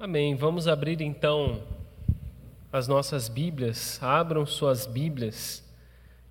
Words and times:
Amém. 0.00 0.36
Vamos 0.36 0.68
abrir 0.68 1.00
então 1.00 1.60
as 2.72 2.86
nossas 2.86 3.28
Bíblias. 3.28 4.00
Abram 4.00 4.46
suas 4.46 4.86
Bíblias 4.86 5.68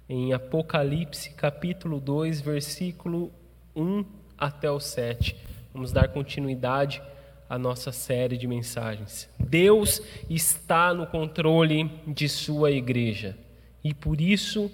em 0.07 0.31
Apocalipse, 0.31 1.31
capítulo 1.31 1.99
2, 1.99 2.39
versículo 2.39 3.29
1 3.75 4.05
até 4.37 4.71
o 4.71 4.79
7. 4.79 5.35
Vamos 5.73 5.91
dar 5.91 6.07
continuidade 6.07 7.01
à 7.49 7.59
nossa 7.59 7.91
série 7.91 8.37
de 8.37 8.47
mensagens. 8.47 9.29
Deus 9.37 10.01
está 10.29 10.93
no 10.93 11.05
controle 11.05 11.91
de 12.07 12.29
sua 12.29 12.71
igreja 12.71 13.37
e 13.83 13.93
por 13.93 14.21
isso 14.21 14.71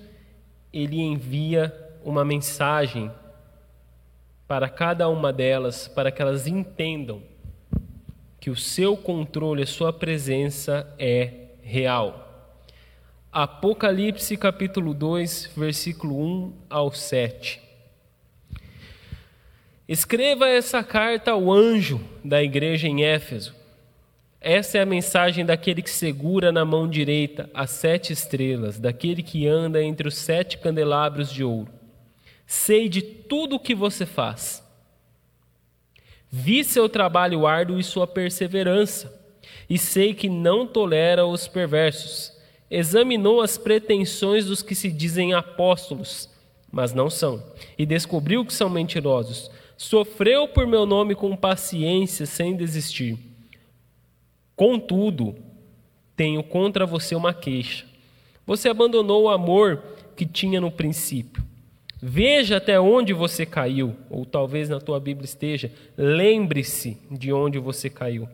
ele 0.71 1.01
envia 1.01 1.75
uma 2.05 2.23
mensagem 2.23 3.11
para 4.47 4.69
cada 4.69 5.09
uma 5.09 5.33
delas, 5.33 5.87
para 5.87 6.11
que 6.11 6.21
elas 6.21 6.45
entendam 6.45 7.32
que 8.43 8.49
o 8.49 8.57
seu 8.57 8.97
controle, 8.97 9.63
a 9.63 9.65
sua 9.65 9.93
presença 9.93 10.93
é 10.99 11.29
real. 11.61 12.51
Apocalipse 13.31 14.35
capítulo 14.35 14.93
2, 14.93 15.51
versículo 15.55 16.21
1 16.21 16.53
ao 16.69 16.91
7. 16.91 17.61
Escreva 19.87 20.49
essa 20.49 20.83
carta 20.83 21.31
ao 21.31 21.49
anjo 21.49 22.01
da 22.21 22.43
igreja 22.43 22.85
em 22.85 23.05
Éfeso. 23.05 23.55
Essa 24.41 24.77
é 24.77 24.81
a 24.81 24.85
mensagem 24.85 25.45
daquele 25.45 25.81
que 25.81 25.89
segura 25.89 26.51
na 26.51 26.65
mão 26.65 26.85
direita 26.85 27.49
as 27.53 27.69
sete 27.69 28.11
estrelas, 28.11 28.77
daquele 28.77 29.23
que 29.23 29.47
anda 29.47 29.81
entre 29.81 30.05
os 30.05 30.17
sete 30.17 30.57
candelabros 30.57 31.31
de 31.31 31.45
ouro. 31.45 31.71
Sei 32.45 32.89
de 32.89 33.01
tudo 33.01 33.55
o 33.55 33.59
que 33.61 33.73
você 33.73 34.05
faz 34.05 34.62
Vi 36.35 36.63
seu 36.63 36.89
trabalho 36.89 37.45
árduo 37.45 37.79
e 37.79 37.83
sua 37.83 38.07
perseverança, 38.07 39.13
e 39.69 39.77
sei 39.77 40.15
que 40.15 40.27
não 40.27 40.65
tolera 40.65 41.27
os 41.27 41.47
perversos. 41.47 42.33
Examinou 42.71 43.39
as 43.39 43.55
pretensões 43.55 44.47
dos 44.47 44.63
que 44.63 44.73
se 44.73 44.91
dizem 44.91 45.35
apóstolos, 45.35 46.27
mas 46.71 46.91
não 46.91 47.07
são, 47.07 47.43
e 47.77 47.85
descobriu 47.85 48.43
que 48.43 48.51
são 48.51 48.67
mentirosos. 48.67 49.51
Sofreu 49.77 50.47
por 50.47 50.65
meu 50.65 50.87
nome 50.87 51.13
com 51.13 51.37
paciência, 51.37 52.25
sem 52.25 52.55
desistir. 52.55 53.15
Contudo, 54.55 55.35
tenho 56.15 56.41
contra 56.41 56.83
você 56.83 57.13
uma 57.13 57.35
queixa. 57.35 57.85
Você 58.43 58.69
abandonou 58.69 59.25
o 59.25 59.29
amor 59.29 59.83
que 60.15 60.25
tinha 60.25 60.59
no 60.59 60.71
princípio. 60.71 61.42
Veja 62.05 62.57
até 62.57 62.77
onde 62.77 63.13
você 63.13 63.45
caiu, 63.45 63.95
ou 64.09 64.25
talvez 64.25 64.67
na 64.67 64.77
tua 64.77 64.99
Bíblia 64.99 65.23
esteja, 65.23 65.71
lembre-se 65.95 66.97
de 67.09 67.31
onde 67.31 67.57
você 67.57 67.89
caiu. 67.89 68.27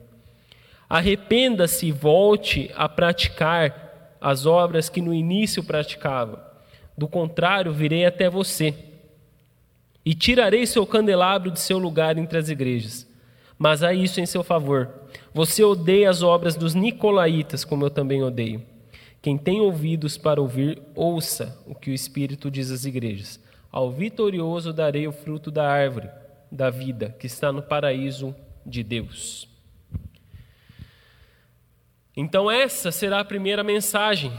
Arrependa-se 0.89 1.85
e 1.85 1.91
volte 1.91 2.71
a 2.75 2.89
praticar 2.89 4.17
as 4.19 4.47
obras 4.47 4.89
que 4.89 5.03
no 5.03 5.13
início 5.13 5.63
praticava. 5.63 6.51
Do 6.97 7.07
contrário, 7.07 7.71
virei 7.71 8.07
até 8.07 8.27
você 8.27 8.73
e 10.03 10.15
tirarei 10.15 10.65
seu 10.65 10.83
candelabro 10.83 11.51
de 11.51 11.59
seu 11.59 11.77
lugar 11.77 12.17
entre 12.17 12.39
as 12.39 12.49
igrejas. 12.49 13.07
Mas 13.55 13.83
há 13.83 13.93
isso 13.93 14.19
em 14.19 14.25
seu 14.25 14.43
favor. 14.43 14.89
Você 15.31 15.63
odeia 15.63 16.09
as 16.09 16.23
obras 16.23 16.55
dos 16.55 16.73
nicolaítas, 16.73 17.63
como 17.63 17.85
eu 17.85 17.91
também 17.91 18.23
odeio. 18.23 18.63
Quem 19.21 19.37
tem 19.37 19.61
ouvidos 19.61 20.17
para 20.17 20.41
ouvir, 20.41 20.81
ouça 20.95 21.55
o 21.67 21.75
que 21.75 21.91
o 21.91 21.93
Espírito 21.93 22.49
diz 22.49 22.71
às 22.71 22.83
igrejas. 22.83 23.39
Ao 23.71 23.91
vitorioso 23.91 24.73
darei 24.73 25.07
o 25.07 25.11
fruto 25.11 25.51
da 25.51 25.67
árvore 25.69 26.09
da 26.51 26.69
vida 26.69 27.15
que 27.19 27.27
está 27.27 27.51
no 27.51 27.61
paraíso 27.61 28.35
de 28.65 28.83
Deus. 28.83 29.47
Então, 32.17 32.49
essa 32.49 32.91
será 32.91 33.19
a 33.19 33.25
primeira 33.25 33.63
mensagem 33.63 34.33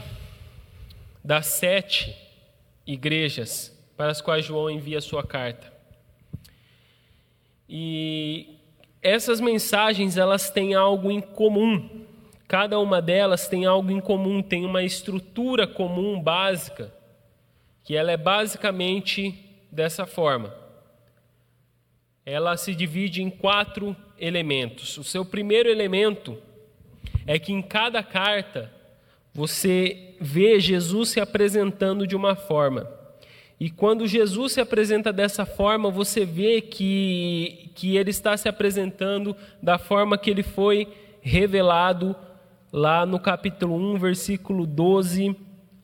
das 1.23 1.47
sete 1.47 2.15
igrejas 2.85 3.75
para 3.95 4.11
as 4.11 4.21
quais 4.21 4.45
João 4.45 4.69
envia 4.69 4.99
sua 4.99 5.23
carta. 5.23 5.71
E 7.69 8.57
essas 9.01 9.39
mensagens 9.39 10.17
elas 10.17 10.49
têm 10.49 10.73
algo 10.73 11.09
em 11.09 11.21
comum. 11.21 12.05
Cada 12.47 12.77
uma 12.79 13.01
delas 13.01 13.47
tem 13.47 13.65
algo 13.65 13.89
em 13.89 14.01
comum, 14.01 14.41
tem 14.41 14.65
uma 14.65 14.83
estrutura 14.83 15.65
comum 15.65 16.21
básica 16.21 16.93
que 17.83 17.95
ela 17.95 18.11
é 18.11 18.17
basicamente 18.17 19.33
dessa 19.71 20.05
forma. 20.05 20.53
Ela 22.25 22.55
se 22.55 22.75
divide 22.75 23.21
em 23.21 23.29
quatro 23.29 23.95
elementos. 24.19 24.97
O 24.97 25.03
seu 25.03 25.25
primeiro 25.25 25.69
elemento 25.69 26.37
é 27.25 27.39
que 27.39 27.51
em 27.51 27.61
cada 27.61 28.03
carta 28.03 28.71
você 29.33 30.15
vê 30.19 30.59
Jesus 30.59 31.09
se 31.09 31.19
apresentando 31.19 32.05
de 32.05 32.15
uma 32.15 32.35
forma. 32.35 32.89
E 33.59 33.69
quando 33.69 34.07
Jesus 34.07 34.53
se 34.53 34.61
apresenta 34.61 35.13
dessa 35.13 35.45
forma, 35.45 35.89
você 35.89 36.25
vê 36.25 36.61
que, 36.61 37.71
que 37.75 37.95
ele 37.95 38.09
está 38.09 38.35
se 38.35 38.49
apresentando 38.49 39.35
da 39.61 39.77
forma 39.77 40.17
que 40.17 40.29
ele 40.29 40.43
foi 40.43 40.87
revelado 41.21 42.15
lá 42.71 43.05
no 43.05 43.19
capítulo 43.19 43.75
1, 43.75 43.97
versículo 43.97 44.65
12 44.65 45.35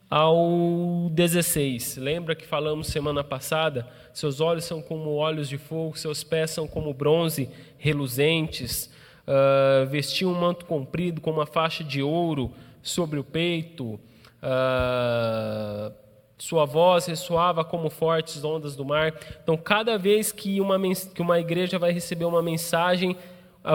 ao 0.09 1.09
16. 1.11 1.97
Lembra 1.97 2.35
que 2.35 2.45
falamos 2.45 2.87
semana 2.87 3.23
passada? 3.23 3.87
Seus 4.13 4.39
olhos 4.39 4.63
são 4.63 4.81
como 4.81 5.15
olhos 5.15 5.49
de 5.49 5.57
fogo, 5.57 5.97
seus 5.97 6.23
pés 6.23 6.51
são 6.51 6.67
como 6.67 6.93
bronze 6.93 7.49
reluzentes. 7.77 8.89
Uh, 9.27 9.85
vestia 9.87 10.27
um 10.27 10.33
manto 10.33 10.65
comprido 10.65 11.19
com 11.19 11.31
uma 11.31 11.45
faixa 11.45 11.83
de 11.83 12.01
ouro 12.01 12.51
sobre 12.81 13.19
o 13.19 13.23
peito. 13.23 13.99
Uh, 14.41 15.93
sua 16.37 16.65
voz 16.65 17.05
ressoava 17.07 17.65
como 17.65 17.89
fortes 17.89 18.43
ondas 18.43 18.75
do 18.75 18.85
mar. 18.85 19.13
Então, 19.43 19.57
cada 19.57 19.97
vez 19.97 20.31
que 20.31 20.61
uma, 20.61 20.79
que 21.13 21.21
uma 21.21 21.39
igreja 21.39 21.77
vai 21.77 21.91
receber 21.91 22.25
uma 22.25 22.41
mensagem, 22.41 23.17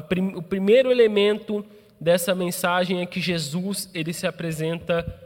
prim, 0.09 0.35
o 0.35 0.43
primeiro 0.43 0.91
elemento 0.91 1.65
dessa 2.01 2.35
mensagem 2.35 3.01
é 3.01 3.07
que 3.07 3.21
Jesus 3.21 3.91
ele 3.93 4.13
se 4.13 4.27
apresenta 4.27 5.22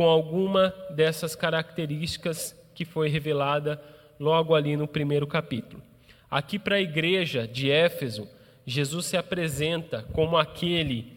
com 0.00 0.08
alguma 0.08 0.74
dessas 0.88 1.36
características 1.36 2.58
que 2.74 2.86
foi 2.86 3.10
revelada 3.10 3.78
logo 4.18 4.54
ali 4.54 4.74
no 4.74 4.88
primeiro 4.88 5.26
capítulo. 5.26 5.82
Aqui 6.30 6.58
para 6.58 6.76
a 6.76 6.80
igreja 6.80 7.46
de 7.46 7.70
Éfeso, 7.70 8.26
Jesus 8.64 9.04
se 9.04 9.18
apresenta 9.18 10.02
como 10.14 10.38
aquele 10.38 11.12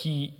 que 0.00 0.32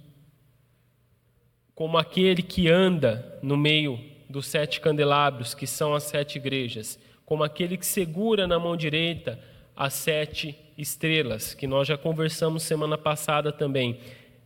como 1.74 1.98
aquele 1.98 2.40
que 2.40 2.68
anda 2.68 3.36
no 3.42 3.56
meio 3.56 3.98
dos 4.28 4.46
sete 4.46 4.80
candelabros, 4.80 5.52
que 5.52 5.66
são 5.66 5.92
as 5.92 6.04
sete 6.04 6.36
igrejas, 6.36 7.00
como 7.26 7.42
aquele 7.42 7.76
que 7.76 7.86
segura 7.86 8.46
na 8.46 8.60
mão 8.60 8.76
direita 8.76 9.40
as 9.74 9.94
sete 9.94 10.56
estrelas, 10.78 11.52
que 11.52 11.66
nós 11.66 11.88
já 11.88 11.98
conversamos 11.98 12.62
semana 12.62 12.96
passada 12.96 13.50
também 13.50 13.98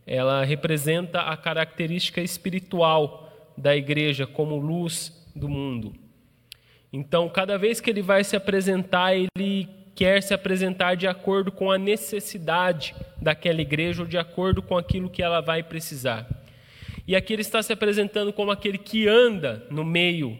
ela 0.05 0.43
representa 0.43 1.21
a 1.21 1.35
característica 1.35 2.21
espiritual 2.21 3.53
da 3.57 3.75
igreja 3.75 4.27
como 4.27 4.57
luz 4.57 5.11
do 5.35 5.49
mundo. 5.49 5.93
Então, 6.91 7.27
cada 7.27 7.57
vez 7.57 7.81
que 7.81 7.89
ele 7.89 8.01
vai 8.01 8.23
se 8.23 8.35
apresentar, 8.35 9.15
ele 9.15 9.67
quer 9.95 10.21
se 10.21 10.33
apresentar 10.33 10.95
de 10.95 11.07
acordo 11.07 11.51
com 11.51 11.71
a 11.71 11.77
necessidade 11.77 12.93
daquela 13.21 13.61
igreja 13.61 14.03
ou 14.03 14.07
de 14.07 14.17
acordo 14.17 14.61
com 14.61 14.77
aquilo 14.77 15.09
que 15.09 15.23
ela 15.23 15.41
vai 15.41 15.63
precisar. 15.63 16.27
E 17.07 17.15
aqui 17.15 17.33
ele 17.33 17.41
está 17.41 17.61
se 17.61 17.71
apresentando 17.71 18.33
como 18.33 18.51
aquele 18.51 18.77
que 18.77 19.07
anda 19.07 19.65
no 19.69 19.83
meio 19.83 20.37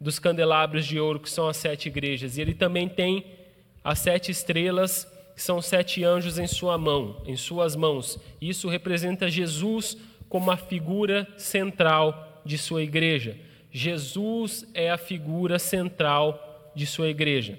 dos 0.00 0.18
candelabros 0.18 0.86
de 0.86 0.98
ouro, 0.98 1.20
que 1.20 1.30
são 1.30 1.48
as 1.48 1.56
sete 1.56 1.88
igrejas. 1.88 2.36
E 2.36 2.40
ele 2.40 2.54
também 2.54 2.88
tem 2.88 3.24
as 3.82 3.98
sete 3.98 4.30
estrelas 4.30 5.06
que 5.38 5.44
são 5.44 5.62
sete 5.62 6.02
anjos 6.02 6.36
em 6.36 6.48
sua 6.48 6.76
mão, 6.76 7.22
em 7.24 7.36
suas 7.36 7.76
mãos. 7.76 8.18
Isso 8.40 8.68
representa 8.68 9.30
Jesus 9.30 9.96
como 10.28 10.50
a 10.50 10.56
figura 10.56 11.28
central 11.36 12.42
de 12.44 12.58
sua 12.58 12.82
igreja. 12.82 13.36
Jesus 13.70 14.66
é 14.74 14.90
a 14.90 14.98
figura 14.98 15.60
central 15.60 16.72
de 16.74 16.84
sua 16.86 17.08
igreja. 17.08 17.56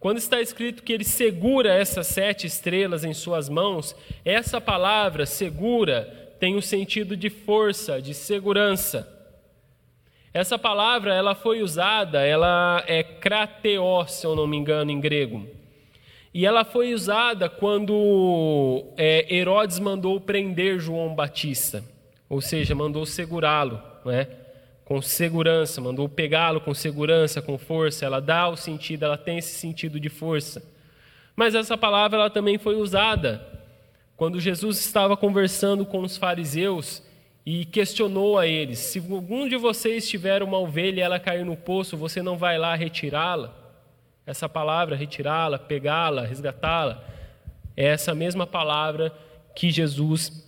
Quando 0.00 0.18
está 0.18 0.40
escrito 0.40 0.82
que 0.82 0.92
ele 0.92 1.04
segura 1.04 1.72
essas 1.72 2.08
sete 2.08 2.48
estrelas 2.48 3.04
em 3.04 3.14
suas 3.14 3.48
mãos, 3.48 3.94
essa 4.24 4.60
palavra 4.60 5.24
segura 5.24 6.34
tem 6.40 6.56
o 6.56 6.62
sentido 6.62 7.16
de 7.16 7.30
força, 7.30 8.02
de 8.02 8.12
segurança. 8.12 9.08
Essa 10.34 10.58
palavra 10.58 11.14
ela 11.14 11.36
foi 11.36 11.62
usada, 11.62 12.26
ela 12.26 12.82
é 12.88 13.04
krateos, 13.04 14.14
se 14.14 14.26
eu 14.26 14.34
não 14.34 14.48
me 14.48 14.56
engano, 14.56 14.90
em 14.90 14.98
grego. 15.00 15.57
E 16.32 16.44
ela 16.44 16.64
foi 16.64 16.92
usada 16.92 17.48
quando 17.48 18.84
é, 18.96 19.34
Herodes 19.34 19.78
mandou 19.78 20.20
prender 20.20 20.78
João 20.78 21.14
Batista, 21.14 21.82
ou 22.28 22.40
seja, 22.40 22.74
mandou 22.74 23.06
segurá-lo, 23.06 23.82
né? 24.04 24.28
com 24.88 25.02
segurança, 25.02 25.82
mandou 25.82 26.08
pegá-lo 26.08 26.62
com 26.62 26.72
segurança, 26.72 27.42
com 27.42 27.58
força. 27.58 28.06
Ela 28.06 28.20
dá 28.20 28.48
o 28.48 28.56
sentido, 28.56 29.04
ela 29.04 29.18
tem 29.18 29.36
esse 29.36 29.54
sentido 29.54 30.00
de 30.00 30.08
força. 30.08 30.62
Mas 31.36 31.54
essa 31.54 31.76
palavra 31.76 32.18
ela 32.18 32.30
também 32.30 32.56
foi 32.56 32.74
usada 32.74 33.46
quando 34.16 34.40
Jesus 34.40 34.80
estava 34.80 35.14
conversando 35.14 35.84
com 35.84 36.00
os 36.00 36.16
fariseus 36.16 37.02
e 37.44 37.66
questionou 37.66 38.38
a 38.38 38.46
eles: 38.46 38.78
se 38.78 38.98
algum 38.98 39.46
de 39.46 39.56
vocês 39.56 40.08
tiver 40.08 40.42
uma 40.42 40.58
ovelha 40.58 41.00
e 41.00 41.02
ela 41.02 41.20
cair 41.20 41.44
no 41.44 41.54
poço, 41.54 41.94
você 41.94 42.22
não 42.22 42.38
vai 42.38 42.56
lá 42.56 42.74
retirá-la? 42.74 43.54
Essa 44.28 44.46
palavra, 44.46 44.94
retirá-la, 44.94 45.58
pegá-la, 45.58 46.26
resgatá-la, 46.26 47.02
é 47.74 47.86
essa 47.86 48.14
mesma 48.14 48.46
palavra 48.46 49.10
que 49.56 49.70
Jesus 49.70 50.46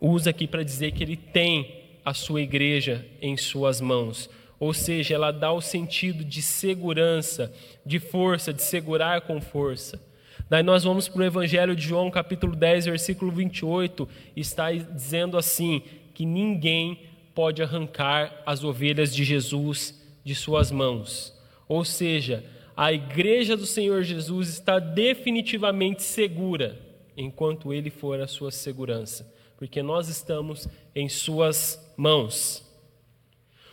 usa 0.00 0.30
aqui 0.30 0.46
para 0.46 0.62
dizer 0.62 0.92
que 0.92 1.02
ele 1.02 1.14
tem 1.14 1.84
a 2.02 2.14
sua 2.14 2.40
igreja 2.40 3.04
em 3.20 3.36
suas 3.36 3.82
mãos. 3.82 4.30
Ou 4.58 4.72
seja, 4.72 5.14
ela 5.14 5.30
dá 5.30 5.52
o 5.52 5.60
sentido 5.60 6.24
de 6.24 6.40
segurança, 6.40 7.52
de 7.84 7.98
força, 7.98 8.50
de 8.50 8.62
segurar 8.62 9.20
com 9.20 9.42
força. 9.42 10.00
Daí 10.48 10.62
nós 10.62 10.82
vamos 10.82 11.06
para 11.06 11.20
o 11.20 11.24
Evangelho 11.26 11.76
de 11.76 11.86
João, 11.86 12.10
capítulo 12.10 12.56
10, 12.56 12.86
versículo 12.86 13.30
28, 13.30 14.08
está 14.34 14.72
dizendo 14.72 15.36
assim: 15.36 15.82
que 16.14 16.24
ninguém 16.24 16.98
pode 17.34 17.62
arrancar 17.62 18.42
as 18.46 18.64
ovelhas 18.64 19.14
de 19.14 19.22
Jesus 19.22 20.02
de 20.24 20.34
suas 20.34 20.70
mãos. 20.70 21.36
Ou 21.68 21.84
seja, 21.84 22.42
a 22.80 22.92
igreja 22.92 23.56
do 23.56 23.66
Senhor 23.66 24.04
Jesus 24.04 24.50
está 24.50 24.78
definitivamente 24.78 26.00
segura 26.00 26.78
enquanto 27.16 27.74
ele 27.74 27.90
for 27.90 28.20
a 28.20 28.28
sua 28.28 28.52
segurança, 28.52 29.28
porque 29.56 29.82
nós 29.82 30.08
estamos 30.08 30.68
em 30.94 31.08
suas 31.08 31.92
mãos. 31.96 32.64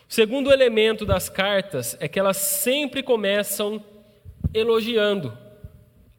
O 0.10 0.12
segundo 0.12 0.52
elemento 0.52 1.06
das 1.06 1.30
cartas 1.30 1.96
é 2.00 2.08
que 2.08 2.18
elas 2.18 2.38
sempre 2.38 3.04
começam 3.04 3.80
elogiando 4.52 5.38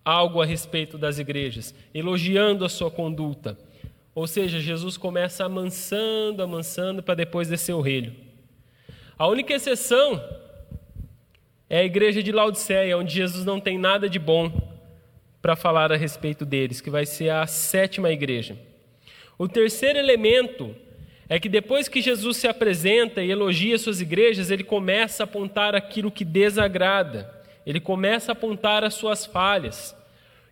algo 0.05 0.41
a 0.41 0.47
respeito 0.47 0.97
das 0.97 1.19
igrejas, 1.19 1.75
elogiando 1.93 2.65
a 2.65 2.69
sua 2.69 2.89
conduta. 2.89 3.59
Ou 4.15 4.29
seja, 4.29 4.61
Jesus 4.61 4.97
começa 4.97 5.45
amansando, 5.45 6.41
amansando, 6.41 7.03
para 7.03 7.17
depois 7.17 7.49
descer 7.49 7.73
o 7.73 7.81
relho. 7.81 8.15
A 9.19 9.27
única 9.27 9.53
exceção 9.53 10.23
é 11.69 11.81
a 11.81 11.85
igreja 11.85 12.23
de 12.23 12.33
Laodiceia, 12.33 12.97
onde 12.97 13.15
Jesus 13.15 13.45
não 13.45 13.61
tem 13.61 13.77
nada 13.79 14.09
de 14.09 14.19
bom 14.19 14.51
para 15.43 15.57
falar 15.57 15.93
a 15.93 15.97
respeito 15.97 16.45
deles, 16.45 16.81
que 16.81 16.91
vai 16.91 17.05
ser 17.05 17.31
a 17.31 17.47
sétima 17.47 18.11
igreja. 18.11 18.57
O 19.39 19.47
terceiro 19.49 19.99
elemento 19.99 20.75
é 21.29 21.39
que 21.41 21.49
depois 21.49 21.89
que 21.89 22.01
Jesus 22.01 22.37
se 22.37 22.47
apresenta 22.47 23.23
e 23.23 23.31
elogia 23.31 23.79
suas 23.79 24.01
igrejas, 24.01 24.51
ele 24.51 24.65
começa 24.65 25.23
a 25.23 25.25
apontar 25.25 25.75
aquilo 25.75 26.11
que 26.11 26.25
desagrada, 26.25 27.33
ele 27.67 27.81
começa 27.81 28.31
a 28.31 28.35
apontar 28.35 28.85
as 28.85 28.95
suas 28.95 29.27
falhas. 29.27 29.95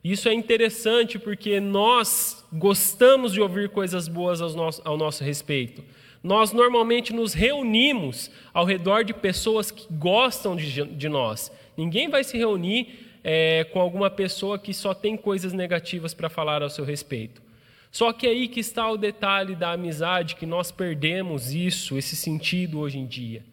Isso 0.02 0.28
é 0.28 0.34
interessante 0.34 1.19
porque 1.19 1.60
nós 1.60 2.44
gostamos 2.52 3.32
de 3.32 3.40
ouvir 3.40 3.70
coisas 3.70 4.06
boas 4.06 4.43
ao 4.43 4.50
nosso, 4.50 4.82
ao 4.84 4.96
nosso 4.96 5.25
respeito. 5.25 5.82
Nós 6.24 6.52
normalmente 6.52 7.12
nos 7.12 7.34
reunimos 7.34 8.30
ao 8.54 8.64
redor 8.64 9.04
de 9.04 9.12
pessoas 9.12 9.70
que 9.70 9.86
gostam 9.92 10.56
de, 10.56 10.82
de 10.86 11.06
nós. 11.06 11.52
Ninguém 11.76 12.08
vai 12.08 12.24
se 12.24 12.38
reunir 12.38 13.18
é, 13.22 13.64
com 13.64 13.78
alguma 13.78 14.08
pessoa 14.08 14.58
que 14.58 14.72
só 14.72 14.94
tem 14.94 15.18
coisas 15.18 15.52
negativas 15.52 16.14
para 16.14 16.30
falar 16.30 16.62
ao 16.62 16.70
seu 16.70 16.82
respeito. 16.82 17.42
Só 17.90 18.10
que 18.10 18.26
é 18.26 18.30
aí 18.30 18.48
que 18.48 18.58
está 18.58 18.90
o 18.90 18.96
detalhe 18.96 19.54
da 19.54 19.72
amizade, 19.72 20.34
que 20.34 20.46
nós 20.46 20.72
perdemos 20.72 21.52
isso, 21.52 21.98
esse 21.98 22.16
sentido 22.16 22.80
hoje 22.80 22.98
em 22.98 23.06
dia. 23.06 23.44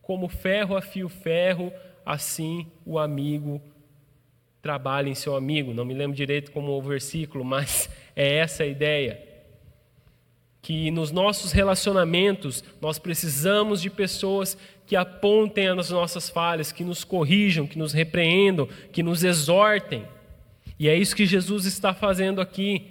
Como 0.00 0.28
ferro 0.28 0.76
afia 0.76 1.04
o 1.04 1.08
ferro, 1.08 1.72
assim 2.06 2.64
o 2.86 2.96
amigo 2.96 3.60
trabalhe 4.62 5.10
em 5.10 5.16
seu 5.16 5.34
amigo. 5.34 5.74
Não 5.74 5.84
me 5.84 5.94
lembro 5.94 6.16
direito 6.16 6.52
como 6.52 6.70
o 6.70 6.80
versículo, 6.80 7.44
mas 7.44 7.90
é 8.14 8.36
essa 8.36 8.62
a 8.62 8.66
ideia. 8.66 9.33
Que 10.64 10.90
nos 10.90 11.10
nossos 11.10 11.52
relacionamentos 11.52 12.64
nós 12.80 12.98
precisamos 12.98 13.82
de 13.82 13.90
pessoas 13.90 14.56
que 14.86 14.96
apontem 14.96 15.68
as 15.68 15.90
nossas 15.90 16.30
falhas, 16.30 16.72
que 16.72 16.82
nos 16.82 17.04
corrijam, 17.04 17.66
que 17.66 17.78
nos 17.78 17.92
repreendam, 17.92 18.66
que 18.90 19.02
nos 19.02 19.22
exortem. 19.22 20.06
E 20.78 20.88
é 20.88 20.96
isso 20.96 21.14
que 21.14 21.26
Jesus 21.26 21.66
está 21.66 21.92
fazendo 21.92 22.40
aqui, 22.40 22.86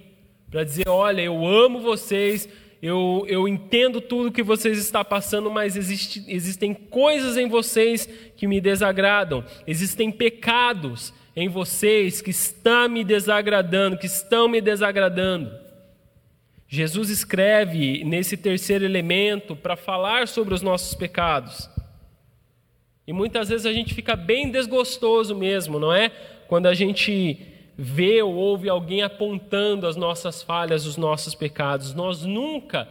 para 0.52 0.64
dizer: 0.64 0.88
olha, 0.88 1.24
eu 1.24 1.44
amo 1.48 1.80
vocês, 1.80 2.48
eu, 2.80 3.26
eu 3.28 3.48
entendo 3.48 4.00
tudo 4.00 4.32
que 4.32 4.44
vocês 4.44 4.78
estão 4.78 5.04
passando, 5.04 5.50
mas 5.50 5.76
existe, 5.76 6.24
existem 6.28 6.76
coisas 6.76 7.38
em 7.38 7.50
vocês 7.50 8.08
que 8.38 8.46
me 8.46 8.62
desagradam, 8.62 9.44
existem 9.66 10.12
pecados, 10.12 11.12
em 11.36 11.50
vocês 11.50 12.22
que 12.22 12.30
está 12.30 12.88
me 12.88 13.04
desagradando, 13.04 13.98
que 13.98 14.06
estão 14.06 14.48
me 14.48 14.62
desagradando. 14.62 15.63
Jesus 16.76 17.12
escreve 17.12 18.04
nesse 18.04 18.36
terceiro 18.36 18.84
elemento 18.84 19.56
para 19.56 19.76
falar 19.76 20.28
sobre 20.28 20.56
os 20.56 20.64
nossos 20.64 20.96
pecados. 20.96 21.70
E 23.06 23.14
muitas 23.14 23.50
vezes 23.50 23.68
a 23.68 23.72
gente 23.72 23.94
fica 23.94 24.16
bem 24.16 24.50
desgostoso 24.50 25.36
mesmo, 25.36 25.78
não 25.78 25.94
é? 25.94 26.10
Quando 26.48 26.66
a 26.66 26.74
gente 26.74 27.38
vê 27.78 28.24
ou 28.24 28.34
ouve 28.34 28.70
alguém 28.70 29.04
apontando 29.04 29.86
as 29.86 29.96
nossas 29.96 30.42
falhas, 30.42 30.88
os 30.88 30.98
nossos 30.98 31.36
pecados. 31.36 31.94
Nós 31.94 32.24
nunca 32.24 32.88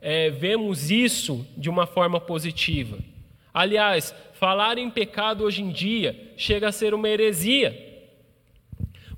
é, 0.00 0.30
vemos 0.30 0.90
isso 0.90 1.46
de 1.58 1.68
uma 1.68 1.86
forma 1.86 2.18
positiva. 2.18 2.96
Aliás, 3.52 4.14
falar 4.32 4.78
em 4.78 4.88
pecado 4.88 5.44
hoje 5.44 5.60
em 5.60 5.68
dia 5.68 6.32
chega 6.38 6.68
a 6.68 6.72
ser 6.72 6.94
uma 6.94 7.06
heresia. 7.06 7.85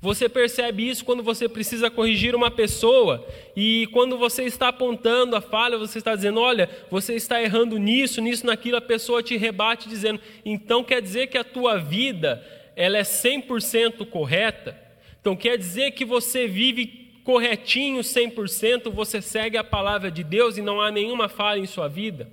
Você 0.01 0.29
percebe 0.29 0.87
isso 0.87 1.03
quando 1.03 1.21
você 1.21 1.49
precisa 1.49 1.91
corrigir 1.91 2.33
uma 2.33 2.49
pessoa 2.49 3.27
e 3.53 3.85
quando 3.91 4.17
você 4.17 4.43
está 4.43 4.69
apontando 4.69 5.35
a 5.35 5.41
falha, 5.41 5.77
você 5.77 5.97
está 5.97 6.15
dizendo: 6.15 6.39
olha, 6.39 6.69
você 6.89 7.15
está 7.15 7.41
errando 7.41 7.77
nisso, 7.77 8.21
nisso, 8.21 8.45
naquilo, 8.45 8.77
a 8.77 8.81
pessoa 8.81 9.21
te 9.21 9.35
rebate 9.35 9.89
dizendo: 9.89 10.21
então 10.45 10.85
quer 10.85 11.01
dizer 11.01 11.27
que 11.27 11.37
a 11.37 11.43
tua 11.43 11.77
vida 11.77 12.41
ela 12.77 12.97
é 12.97 13.01
100% 13.01 14.05
correta? 14.05 14.79
Então 15.19 15.35
quer 15.35 15.57
dizer 15.57 15.91
que 15.91 16.05
você 16.05 16.47
vive 16.47 17.21
corretinho 17.25 17.99
100%, 17.99 18.89
você 18.89 19.21
segue 19.21 19.57
a 19.57 19.63
palavra 19.65 20.09
de 20.09 20.23
Deus 20.23 20.57
e 20.57 20.61
não 20.61 20.79
há 20.79 20.89
nenhuma 20.89 21.27
falha 21.27 21.59
em 21.59 21.65
sua 21.65 21.89
vida? 21.89 22.31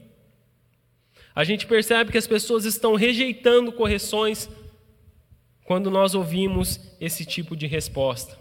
A 1.35 1.43
gente 1.43 1.67
percebe 1.67 2.13
que 2.13 2.19
as 2.19 2.29
pessoas 2.29 2.65
estão 2.65 2.95
rejeitando 2.95 3.73
correções 3.73 4.49
quando 5.67 5.91
nós 5.91 6.15
ouvimos 6.15 6.81
esse 7.01 7.27
tipo 7.27 7.57
de 7.57 7.67
resposta. 7.67 8.39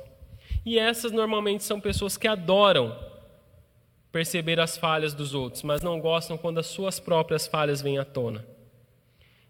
E 0.64 0.80
essas 0.80 1.12
normalmente 1.12 1.64
são 1.64 1.82
pessoas 1.82 2.16
que 2.16 2.28
adoram 2.28 2.98
perceber 4.12 4.60
as 4.60 4.78
falhas 4.78 5.14
dos 5.14 5.34
outros, 5.34 5.64
mas 5.64 5.82
não 5.82 6.00
gostam 6.00 6.38
quando 6.38 6.60
as 6.60 6.68
suas 6.68 7.00
próprias 7.00 7.48
falhas 7.48 7.82
vêm 7.82 7.98
à 7.98 8.06
tona. 8.06 8.46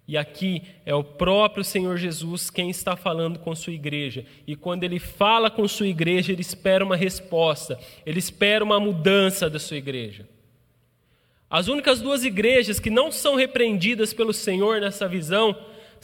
E 0.08 0.18
aqui 0.18 0.62
é 0.86 0.94
o 0.94 1.04
próprio 1.04 1.64
Senhor 1.64 1.98
Jesus 1.98 2.50
quem 2.50 2.70
está 2.70 2.96
falando 2.96 3.40
com 3.40 3.56
sua 3.56 3.74
igreja. 3.74 4.26
E 4.46 4.56
quando 4.56 4.84
ele 4.84 5.00
fala 5.00 5.50
com 5.50 5.68
sua 5.68 5.88
igreja, 5.88 6.32
ele 6.32 6.42
espera 6.42 6.86
uma 6.86 6.96
resposta, 6.96 7.78
ele 8.06 8.20
espera 8.20 8.64
uma 8.64 8.80
mudança 8.80 9.50
da 9.50 9.60
sua 9.60 9.78
igreja. 9.78 10.28
As 11.50 11.68
únicas 11.68 12.02
duas 12.02 12.24
igrejas 12.24 12.80
que 12.80 12.90
não 12.90 13.12
são 13.12 13.36
repreendidas 13.36 14.14
pelo 14.14 14.34
Senhor 14.34 14.80
nessa 14.80 15.08
visão 15.08 15.56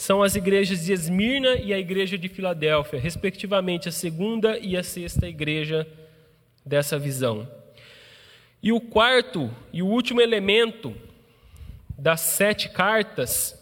são 0.02 0.24
as 0.24 0.36
igrejas 0.36 0.84
de 0.84 0.94
Esmirna 0.94 1.58
e 1.58 1.72
a 1.72 1.78
igreja 1.78 2.18
de 2.18 2.28
Filadélfia, 2.28 3.00
respectivamente 3.00 3.88
a 3.88 3.92
segunda 3.92 4.58
e 4.58 4.76
a 4.76 4.82
sexta 4.82 5.28
igreja 5.28 5.88
dessa 6.66 6.98
visão. 6.98 7.48
E 8.64 8.74
o 8.74 8.82
quarto 8.82 9.52
e 9.72 9.84
o 9.84 9.86
último 9.86 10.20
elemento 10.20 10.92
das 11.96 12.20
sete 12.22 12.70
cartas 12.70 13.56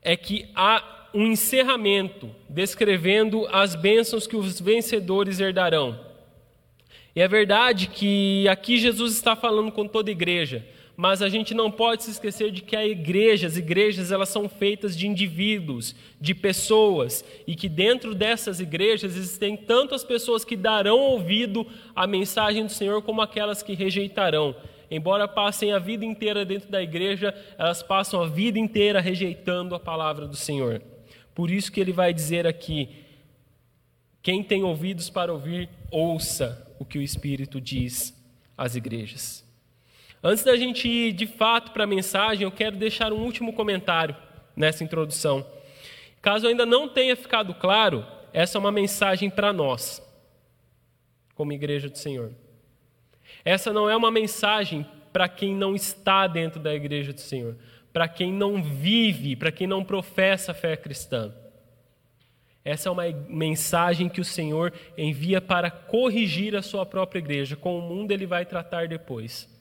é 0.00 0.16
que 0.16 0.48
há 0.54 1.10
um 1.12 1.26
encerramento 1.26 2.34
descrevendo 2.48 3.46
as 3.52 3.74
bênçãos 3.74 4.26
que 4.26 4.36
os 4.36 4.58
vencedores 4.58 5.38
herdarão. 5.38 6.00
E 7.14 7.20
é 7.20 7.28
verdade 7.28 7.88
que 7.88 8.48
aqui 8.48 8.78
Jesus 8.78 9.12
está 9.12 9.36
falando 9.36 9.70
com 9.70 9.86
toda 9.86 10.10
a 10.10 10.12
igreja, 10.12 10.66
mas 11.02 11.20
a 11.20 11.28
gente 11.28 11.52
não 11.52 11.68
pode 11.68 12.04
se 12.04 12.12
esquecer 12.12 12.52
de 12.52 12.62
que 12.62 12.76
a 12.76 12.86
igreja, 12.86 13.48
as 13.48 13.56
igrejas, 13.56 14.12
elas 14.12 14.28
são 14.28 14.48
feitas 14.48 14.96
de 14.96 15.08
indivíduos, 15.08 15.96
de 16.20 16.32
pessoas, 16.32 17.24
e 17.44 17.56
que 17.56 17.68
dentro 17.68 18.14
dessas 18.14 18.60
igrejas 18.60 19.16
existem 19.16 19.56
tantas 19.56 20.04
pessoas 20.04 20.44
que 20.44 20.56
darão 20.56 21.00
ouvido 21.00 21.66
à 21.92 22.06
mensagem 22.06 22.64
do 22.64 22.70
Senhor 22.70 23.02
como 23.02 23.20
aquelas 23.20 23.64
que 23.64 23.74
rejeitarão. 23.74 24.54
Embora 24.88 25.26
passem 25.26 25.72
a 25.72 25.78
vida 25.80 26.04
inteira 26.04 26.44
dentro 26.44 26.70
da 26.70 26.80
igreja, 26.80 27.34
elas 27.58 27.82
passam 27.82 28.22
a 28.22 28.28
vida 28.28 28.60
inteira 28.60 29.00
rejeitando 29.00 29.74
a 29.74 29.80
palavra 29.80 30.28
do 30.28 30.36
Senhor. 30.36 30.80
Por 31.34 31.50
isso 31.50 31.72
que 31.72 31.80
ele 31.80 31.92
vai 31.92 32.14
dizer 32.14 32.46
aqui: 32.46 32.88
quem 34.22 34.40
tem 34.40 34.62
ouvidos 34.62 35.10
para 35.10 35.32
ouvir, 35.32 35.68
ouça 35.90 36.64
o 36.78 36.84
que 36.84 36.96
o 36.96 37.02
Espírito 37.02 37.60
diz 37.60 38.16
às 38.56 38.76
igrejas. 38.76 39.50
Antes 40.22 40.44
da 40.44 40.56
gente 40.56 40.88
ir 40.88 41.12
de 41.12 41.26
fato 41.26 41.72
para 41.72 41.84
a 41.84 41.86
mensagem, 41.86 42.44
eu 42.44 42.52
quero 42.52 42.76
deixar 42.76 43.12
um 43.12 43.24
último 43.24 43.52
comentário 43.52 44.14
nessa 44.54 44.84
introdução. 44.84 45.44
Caso 46.20 46.46
ainda 46.46 46.64
não 46.64 46.88
tenha 46.88 47.16
ficado 47.16 47.52
claro, 47.54 48.06
essa 48.32 48.56
é 48.56 48.60
uma 48.60 48.70
mensagem 48.70 49.28
para 49.28 49.52
nós. 49.52 50.00
como 51.34 51.52
igreja 51.52 51.88
do 51.88 51.98
Senhor. 51.98 52.30
Essa 53.44 53.72
não 53.72 53.88
é 53.90 53.96
uma 53.96 54.10
mensagem 54.10 54.86
para 55.12 55.28
quem 55.28 55.54
não 55.54 55.74
está 55.74 56.26
dentro 56.26 56.60
da 56.60 56.72
igreja 56.74 57.12
do 57.12 57.20
Senhor, 57.20 57.56
para 57.92 58.06
quem 58.06 58.32
não 58.32 58.62
vive, 58.62 59.34
para 59.34 59.50
quem 59.50 59.66
não 59.66 59.82
professa 59.82 60.52
a 60.52 60.54
fé 60.54 60.76
cristã. 60.76 61.34
Essa 62.64 62.88
é 62.88 62.92
uma 62.92 63.04
mensagem 63.28 64.08
que 64.08 64.20
o 64.20 64.24
Senhor 64.24 64.72
envia 64.96 65.40
para 65.40 65.70
corrigir 65.70 66.54
a 66.54 66.62
sua 66.62 66.86
própria 66.86 67.18
igreja. 67.18 67.56
Com 67.56 67.76
o 67.78 67.82
mundo 67.82 68.12
ele 68.12 68.26
vai 68.26 68.46
tratar 68.46 68.86
depois. 68.86 69.51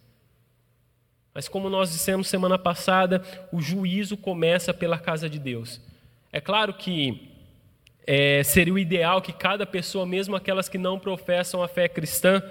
Mas 1.34 1.48
como 1.48 1.70
nós 1.70 1.92
dissemos 1.92 2.28
semana 2.28 2.58
passada, 2.58 3.24
o 3.52 3.62
juízo 3.62 4.18
começa 4.18 4.74
pela 4.74 4.98
casa 4.98 5.30
de 5.30 5.40
Deus. 5.40 5.80
É 6.32 6.42
claro 6.42 6.74
que 6.74 7.30
é, 8.06 8.44
seria 8.44 8.74
o 8.74 8.80
ideal 8.80 9.22
que 9.22 9.32
cada 9.32 9.66
pessoa, 9.66 10.06
mesmo 10.06 10.36
aquelas 10.36 10.68
que 10.68 10.78
não 10.78 11.00
professam 11.00 11.64
a 11.64 11.68
fé 11.68 11.88
cristã, 11.88 12.42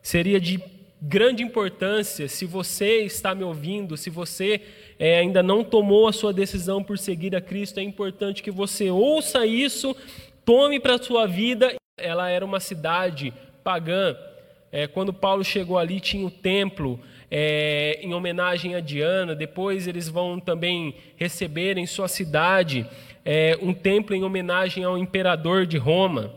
seria 0.00 0.40
de 0.40 0.62
grande 1.00 1.42
importância 1.42 2.28
se 2.28 2.46
você 2.46 3.00
está 3.00 3.34
me 3.34 3.42
ouvindo, 3.42 3.96
se 3.96 4.08
você 4.08 4.60
é, 4.98 5.18
ainda 5.18 5.42
não 5.42 5.64
tomou 5.64 6.06
a 6.06 6.12
sua 6.12 6.32
decisão 6.32 6.82
por 6.82 6.96
seguir 6.96 7.34
a 7.34 7.40
Cristo, 7.40 7.80
é 7.80 7.82
importante 7.82 8.42
que 8.42 8.52
você 8.52 8.88
ouça 8.88 9.44
isso, 9.44 9.96
tome 10.44 10.78
para 10.78 10.94
a 10.94 11.02
sua 11.02 11.26
vida. 11.26 11.74
Ela 11.98 12.30
era 12.30 12.44
uma 12.44 12.60
cidade 12.60 13.32
pagã. 13.64 14.16
É, 14.70 14.86
quando 14.86 15.12
Paulo 15.12 15.44
chegou 15.44 15.76
ali, 15.76 16.00
tinha 16.00 16.26
o 16.26 16.30
templo 16.30 17.00
é, 17.34 17.98
em 18.02 18.12
homenagem 18.12 18.74
a 18.74 18.80
Diana. 18.80 19.34
Depois 19.34 19.88
eles 19.88 20.06
vão 20.06 20.38
também 20.38 20.94
receber 21.16 21.78
em 21.78 21.86
sua 21.86 22.06
cidade 22.06 22.86
é, 23.24 23.58
um 23.62 23.72
templo 23.72 24.14
em 24.14 24.22
homenagem 24.22 24.84
ao 24.84 24.98
imperador 24.98 25.64
de 25.64 25.78
Roma. 25.78 26.30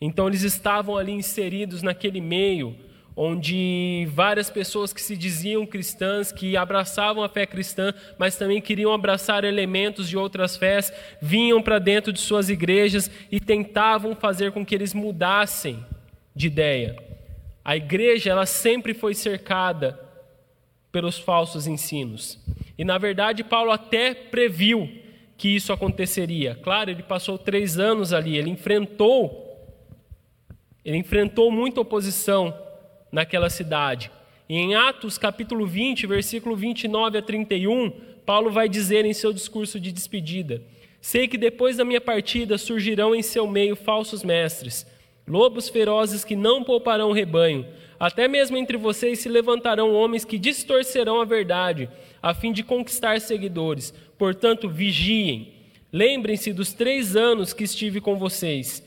Então 0.00 0.26
eles 0.26 0.42
estavam 0.42 0.96
ali 0.96 1.12
inseridos 1.12 1.82
naquele 1.82 2.22
meio 2.22 2.74
onde 3.14 4.08
várias 4.14 4.48
pessoas 4.48 4.94
que 4.94 5.02
se 5.02 5.14
diziam 5.14 5.66
cristãs, 5.66 6.32
que 6.32 6.56
abraçavam 6.56 7.22
a 7.22 7.28
fé 7.28 7.44
cristã, 7.44 7.92
mas 8.16 8.36
também 8.36 8.62
queriam 8.62 8.94
abraçar 8.94 9.44
elementos 9.44 10.08
de 10.08 10.16
outras 10.16 10.56
fés, 10.56 10.90
vinham 11.20 11.60
para 11.60 11.78
dentro 11.78 12.14
de 12.14 12.20
suas 12.20 12.48
igrejas 12.48 13.10
e 13.30 13.38
tentavam 13.38 14.16
fazer 14.16 14.52
com 14.52 14.64
que 14.64 14.74
eles 14.74 14.94
mudassem 14.94 15.84
de 16.34 16.46
ideia. 16.46 16.96
A 17.62 17.76
igreja 17.76 18.30
ela 18.30 18.46
sempre 18.46 18.94
foi 18.94 19.12
cercada 19.12 20.09
pelos 20.92 21.18
falsos 21.18 21.66
ensinos. 21.66 22.38
E 22.76 22.84
na 22.84 22.98
verdade 22.98 23.44
Paulo 23.44 23.70
até 23.70 24.14
previu 24.14 24.88
que 25.36 25.48
isso 25.48 25.72
aconteceria. 25.72 26.54
Claro, 26.54 26.90
ele 26.90 27.02
passou 27.02 27.38
três 27.38 27.78
anos 27.78 28.12
ali, 28.12 28.36
ele 28.36 28.50
enfrentou, 28.50 29.56
ele 30.84 30.98
enfrentou 30.98 31.50
muita 31.50 31.80
oposição 31.80 32.54
naquela 33.10 33.48
cidade. 33.48 34.10
E 34.48 34.56
em 34.56 34.74
Atos 34.74 35.16
capítulo 35.16 35.66
20, 35.66 36.06
versículo 36.06 36.56
29 36.56 37.18
a 37.18 37.22
31, 37.22 37.90
Paulo 38.26 38.50
vai 38.50 38.68
dizer 38.68 39.04
em 39.04 39.12
seu 39.12 39.32
discurso 39.32 39.80
de 39.80 39.90
despedida: 39.92 40.62
Sei 41.00 41.26
que 41.26 41.38
depois 41.38 41.76
da 41.76 41.84
minha 41.84 42.00
partida 42.00 42.58
surgirão 42.58 43.14
em 43.14 43.22
seu 43.22 43.46
meio 43.46 43.74
falsos 43.74 44.22
mestres, 44.22 44.86
lobos 45.30 45.68
ferozes 45.68 46.24
que 46.24 46.34
não 46.34 46.64
pouparão 46.64 47.10
o 47.10 47.12
rebanho. 47.12 47.64
Até 48.00 48.26
mesmo 48.26 48.56
entre 48.56 48.76
vocês 48.76 49.20
se 49.20 49.28
levantarão 49.28 49.94
homens 49.94 50.24
que 50.24 50.38
distorcerão 50.38 51.20
a 51.20 51.24
verdade, 51.24 51.88
a 52.20 52.34
fim 52.34 52.52
de 52.52 52.64
conquistar 52.64 53.20
seguidores. 53.20 53.94
Portanto, 54.18 54.68
vigiem. 54.68 55.54
Lembrem-se 55.92 56.52
dos 56.52 56.72
três 56.72 57.14
anos 57.14 57.52
que 57.52 57.62
estive 57.62 58.00
com 58.00 58.16
vocês, 58.16 58.82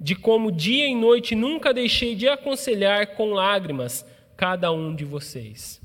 de 0.00 0.16
como 0.16 0.50
dia 0.50 0.86
e 0.88 0.94
noite 0.96 1.36
nunca 1.36 1.72
deixei 1.72 2.16
de 2.16 2.28
aconselhar 2.28 3.14
com 3.14 3.32
lágrimas 3.32 4.04
cada 4.36 4.72
um 4.72 4.94
de 4.94 5.04
vocês. 5.04 5.80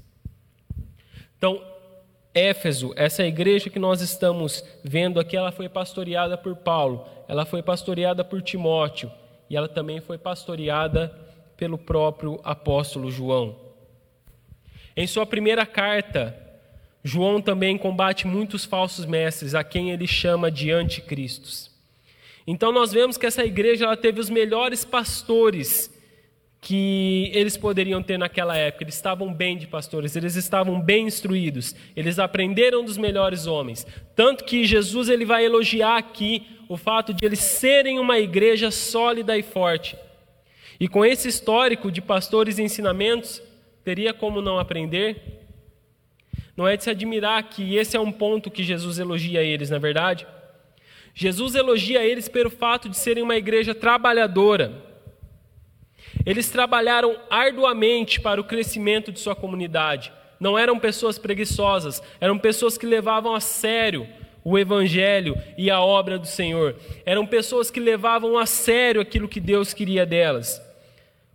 Então, 1.37 1.61
Éfeso, 2.33 2.93
essa 2.95 3.23
igreja 3.23 3.69
que 3.69 3.79
nós 3.79 4.01
estamos 4.01 4.63
vendo 4.83 5.19
aqui, 5.19 5.37
ela 5.37 5.51
foi 5.51 5.69
pastoreada 5.69 6.37
por 6.37 6.55
Paulo, 6.55 7.05
ela 7.27 7.45
foi 7.45 7.61
pastoreada 7.61 8.23
por 8.23 8.41
Timóteo 8.41 9.11
e 9.49 9.55
ela 9.55 9.67
também 9.67 9.99
foi 9.99 10.17
pastoreada 10.17 11.13
pelo 11.57 11.77
próprio 11.77 12.39
apóstolo 12.43 13.09
João. 13.09 13.55
Em 14.95 15.07
sua 15.07 15.25
primeira 15.25 15.65
carta, 15.65 16.35
João 17.03 17.41
também 17.41 17.77
combate 17.77 18.27
muitos 18.27 18.65
falsos 18.65 19.05
mestres, 19.05 19.55
a 19.55 19.63
quem 19.63 19.91
ele 19.91 20.05
chama 20.05 20.51
de 20.51 20.71
anticristos. 20.71 21.71
Então 22.45 22.71
nós 22.71 22.91
vemos 22.91 23.17
que 23.17 23.25
essa 23.25 23.45
igreja 23.45 23.85
ela 23.85 23.97
teve 23.97 24.19
os 24.19 24.29
melhores 24.29 24.83
pastores 24.83 25.93
que 26.61 27.31
eles 27.33 27.55
poderiam 27.55 28.03
ter 28.03 28.17
naquela 28.17 28.55
época. 28.55 28.83
Eles 28.83 28.95
estavam 28.95 29.33
bem 29.33 29.57
de 29.57 29.67
pastores, 29.67 30.15
eles 30.15 30.35
estavam 30.35 30.79
bem 30.79 31.07
instruídos, 31.07 31.75
eles 31.95 32.19
aprenderam 32.19 32.83
dos 32.83 32.97
melhores 32.97 33.47
homens. 33.47 33.87
Tanto 34.15 34.43
que 34.43 34.65
Jesus 34.65 35.09
ele 35.09 35.25
vai 35.25 35.45
elogiar 35.45 35.97
aqui 35.97 36.45
o 36.67 36.77
fato 36.77 37.13
de 37.13 37.25
eles 37.25 37.39
serem 37.39 37.97
uma 37.97 38.19
igreja 38.19 38.69
sólida 38.71 39.37
e 39.37 39.43
forte. 39.43 39.97
E 40.79 40.87
com 40.87 41.03
esse 41.03 41.27
histórico 41.27 41.91
de 41.91 42.01
pastores 42.01 42.57
e 42.57 42.63
ensinamentos, 42.63 43.41
teria 43.83 44.13
como 44.13 44.41
não 44.41 44.59
aprender? 44.59 45.39
Não 46.55 46.67
é 46.67 46.77
de 46.77 46.83
se 46.83 46.89
admirar 46.89 47.41
que 47.43 47.75
esse 47.75 47.95
é 47.95 47.99
um 47.99 48.11
ponto 48.11 48.51
que 48.51 48.63
Jesus 48.63 48.99
elogia 48.99 49.41
eles, 49.41 49.69
na 49.69 49.77
é 49.77 49.79
verdade? 49.79 50.27
Jesus 51.13 51.55
elogia 51.55 52.03
eles 52.03 52.27
pelo 52.29 52.49
fato 52.49 52.87
de 52.87 52.97
serem 52.97 53.23
uma 53.23 53.35
igreja 53.35 53.73
trabalhadora. 53.73 54.88
Eles 56.29 56.47
trabalharam 56.51 57.17
arduamente 57.27 58.21
para 58.21 58.39
o 58.39 58.43
crescimento 58.43 59.11
de 59.11 59.19
sua 59.19 59.35
comunidade. 59.35 60.13
Não 60.39 60.55
eram 60.55 60.77
pessoas 60.77 61.17
preguiçosas, 61.17 62.03
eram 62.21 62.37
pessoas 62.37 62.77
que 62.77 62.85
levavam 62.85 63.33
a 63.33 63.39
sério 63.39 64.07
o 64.43 64.55
Evangelho 64.55 65.35
e 65.57 65.71
a 65.71 65.81
obra 65.81 66.19
do 66.19 66.27
Senhor. 66.27 66.75
Eram 67.03 67.25
pessoas 67.25 67.71
que 67.71 67.79
levavam 67.79 68.37
a 68.37 68.45
sério 68.45 69.01
aquilo 69.01 69.27
que 69.27 69.39
Deus 69.39 69.73
queria 69.73 70.05
delas. 70.05 70.61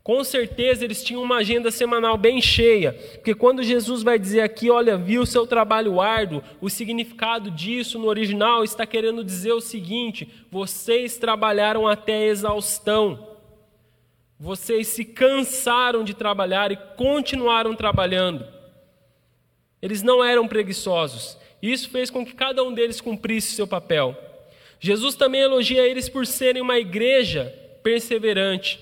Com 0.01 0.23
certeza 0.23 0.85
eles 0.85 1.03
tinham 1.03 1.25
uma 1.25 1.39
agenda 1.39 1.73
semanal 1.73 2.17
bem 2.17 2.41
cheia, 2.41 2.93
porque 3.15 3.35
quando 3.35 3.65
Jesus 3.65 4.05
vai 4.05 4.17
dizer 4.17 4.43
aqui, 4.43 4.71
olha, 4.71 4.97
viu 4.97 5.23
o 5.23 5.27
seu 5.27 5.45
trabalho 5.45 6.01
árduo, 6.01 6.41
o 6.61 6.71
significado 6.71 7.51
disso 7.51 7.99
no 7.99 8.07
original 8.07 8.63
está 8.63 8.87
querendo 8.87 9.25
dizer 9.25 9.55
o 9.55 9.61
seguinte: 9.61 10.29
vocês 10.53 11.17
trabalharam 11.17 11.89
até 11.89 12.27
exaustão, 12.27 13.34
vocês 14.45 14.89
se 14.89 15.07
cansaram 15.07 16.05
de 16.05 16.13
trabalhar 16.13 16.71
e 16.71 16.77
continuaram 16.99 17.75
trabalhando. 17.75 18.47
Eles 19.81 20.03
não 20.03 20.23
eram 20.23 20.47
preguiçosos, 20.47 21.39
isso 21.63 21.89
fez 21.89 22.11
com 22.11 22.27
que 22.27 22.35
cada 22.35 22.63
um 22.63 22.75
deles 22.75 23.01
cumprisse 23.01 23.55
seu 23.55 23.67
papel. 23.67 24.15
Jesus 24.79 25.15
também 25.15 25.41
elogia 25.41 25.89
eles 25.89 26.11
por 26.11 26.27
serem 26.27 26.61
uma 26.61 26.79
igreja 26.79 27.55
perseverante. 27.83 28.79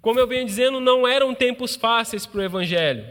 Como 0.00 0.20
eu 0.20 0.28
venho 0.28 0.46
dizendo, 0.46 0.78
não 0.78 1.08
eram 1.08 1.34
tempos 1.34 1.74
fáceis 1.74 2.24
para 2.24 2.38
o 2.38 2.44
Evangelho. 2.44 3.04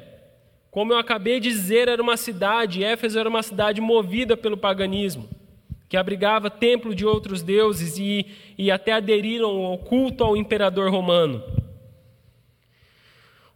Como 0.72 0.94
eu 0.94 0.98
acabei 0.98 1.42
de 1.42 1.50
dizer, 1.50 1.90
era 1.90 2.02
uma 2.02 2.16
cidade, 2.16 2.82
Éfeso 2.82 3.20
era 3.20 3.28
uma 3.28 3.44
cidade 3.44 3.82
movida 3.82 4.38
pelo 4.38 4.56
paganismo, 4.56 5.30
que 5.88 5.98
abrigava 5.98 6.50
templo 6.50 6.96
de 6.96 7.06
outros 7.06 7.42
deuses 7.42 7.98
e, 7.98 8.26
e 8.58 8.72
até 8.72 8.94
aderiram 8.94 9.66
ao 9.66 9.78
culto 9.78 10.24
ao 10.24 10.36
imperador 10.36 10.90
romano. 10.90 11.44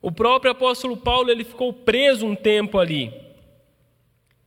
O 0.02 0.12
próprio 0.12 0.52
apóstolo 0.52 0.96
Paulo 0.96 1.30
ele 1.30 1.44
ficou 1.44 1.74
preso 1.74 2.26
um 2.26 2.36
tempo 2.36 2.78
ali. 2.78 3.12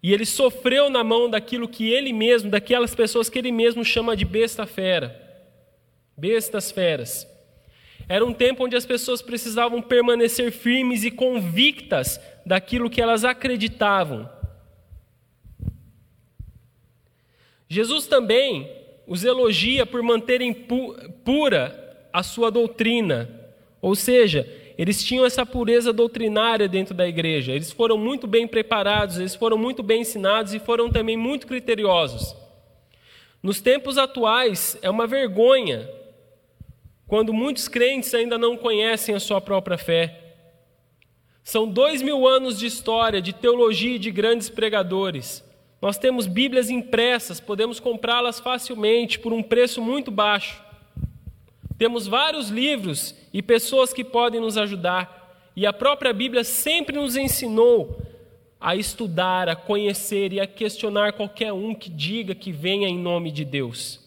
E 0.02 0.12
ele 0.12 0.24
sofreu 0.24 0.90
na 0.90 1.04
mão 1.04 1.28
daquilo 1.28 1.68
que 1.68 1.90
ele 1.90 2.12
mesmo, 2.12 2.50
daquelas 2.50 2.94
pessoas 2.94 3.28
que 3.28 3.38
ele 3.38 3.52
mesmo 3.52 3.84
chama 3.84 4.16
de 4.16 4.24
besta 4.24 4.66
fera. 4.66 5.20
Bestas 6.16 6.70
feras. 6.72 7.28
Era 8.08 8.24
um 8.24 8.32
tempo 8.32 8.64
onde 8.64 8.76
as 8.76 8.84
pessoas 8.84 9.22
precisavam 9.22 9.80
permanecer 9.80 10.50
firmes 10.50 11.04
e 11.04 11.10
convictas 11.10 12.20
daquilo 12.44 12.90
que 12.90 13.00
elas 13.00 13.24
acreditavam. 13.24 14.28
Jesus 17.72 18.06
também 18.06 18.70
os 19.06 19.24
elogia 19.24 19.86
por 19.86 20.02
manterem 20.02 20.52
pu 20.52 20.94
pura 21.24 22.06
a 22.12 22.22
sua 22.22 22.50
doutrina, 22.50 23.30
ou 23.80 23.94
seja, 23.94 24.46
eles 24.76 25.02
tinham 25.02 25.24
essa 25.24 25.46
pureza 25.46 25.90
doutrinária 25.90 26.68
dentro 26.68 26.94
da 26.94 27.08
igreja. 27.08 27.52
Eles 27.52 27.72
foram 27.72 27.96
muito 27.96 28.26
bem 28.26 28.46
preparados, 28.46 29.18
eles 29.18 29.34
foram 29.34 29.56
muito 29.56 29.82
bem 29.82 30.02
ensinados 30.02 30.52
e 30.52 30.58
foram 30.58 30.90
também 30.90 31.16
muito 31.16 31.46
criteriosos. 31.46 32.36
Nos 33.42 33.58
tempos 33.58 33.96
atuais, 33.96 34.76
é 34.82 34.90
uma 34.90 35.06
vergonha 35.06 35.88
quando 37.06 37.32
muitos 37.32 37.68
crentes 37.68 38.12
ainda 38.12 38.36
não 38.36 38.54
conhecem 38.54 39.14
a 39.14 39.20
sua 39.20 39.40
própria 39.40 39.78
fé. 39.78 40.34
São 41.42 41.66
dois 41.66 42.02
mil 42.02 42.28
anos 42.28 42.58
de 42.58 42.66
história, 42.66 43.22
de 43.22 43.32
teologia 43.32 43.96
e 43.96 43.98
de 43.98 44.10
grandes 44.10 44.50
pregadores. 44.50 45.42
Nós 45.82 45.98
temos 45.98 46.28
Bíblias 46.28 46.70
impressas, 46.70 47.40
podemos 47.40 47.80
comprá-las 47.80 48.38
facilmente 48.38 49.18
por 49.18 49.32
um 49.32 49.42
preço 49.42 49.82
muito 49.82 50.12
baixo. 50.12 50.62
Temos 51.76 52.06
vários 52.06 52.50
livros 52.50 53.16
e 53.32 53.42
pessoas 53.42 53.92
que 53.92 54.04
podem 54.04 54.40
nos 54.40 54.56
ajudar. 54.56 55.50
E 55.56 55.66
a 55.66 55.72
própria 55.72 56.12
Bíblia 56.12 56.44
sempre 56.44 56.96
nos 56.96 57.16
ensinou 57.16 58.00
a 58.60 58.76
estudar, 58.76 59.48
a 59.48 59.56
conhecer 59.56 60.32
e 60.32 60.38
a 60.38 60.46
questionar 60.46 61.14
qualquer 61.14 61.52
um 61.52 61.74
que 61.74 61.90
diga 61.90 62.32
que 62.32 62.52
venha 62.52 62.86
em 62.86 62.96
nome 62.96 63.32
de 63.32 63.44
Deus. 63.44 64.01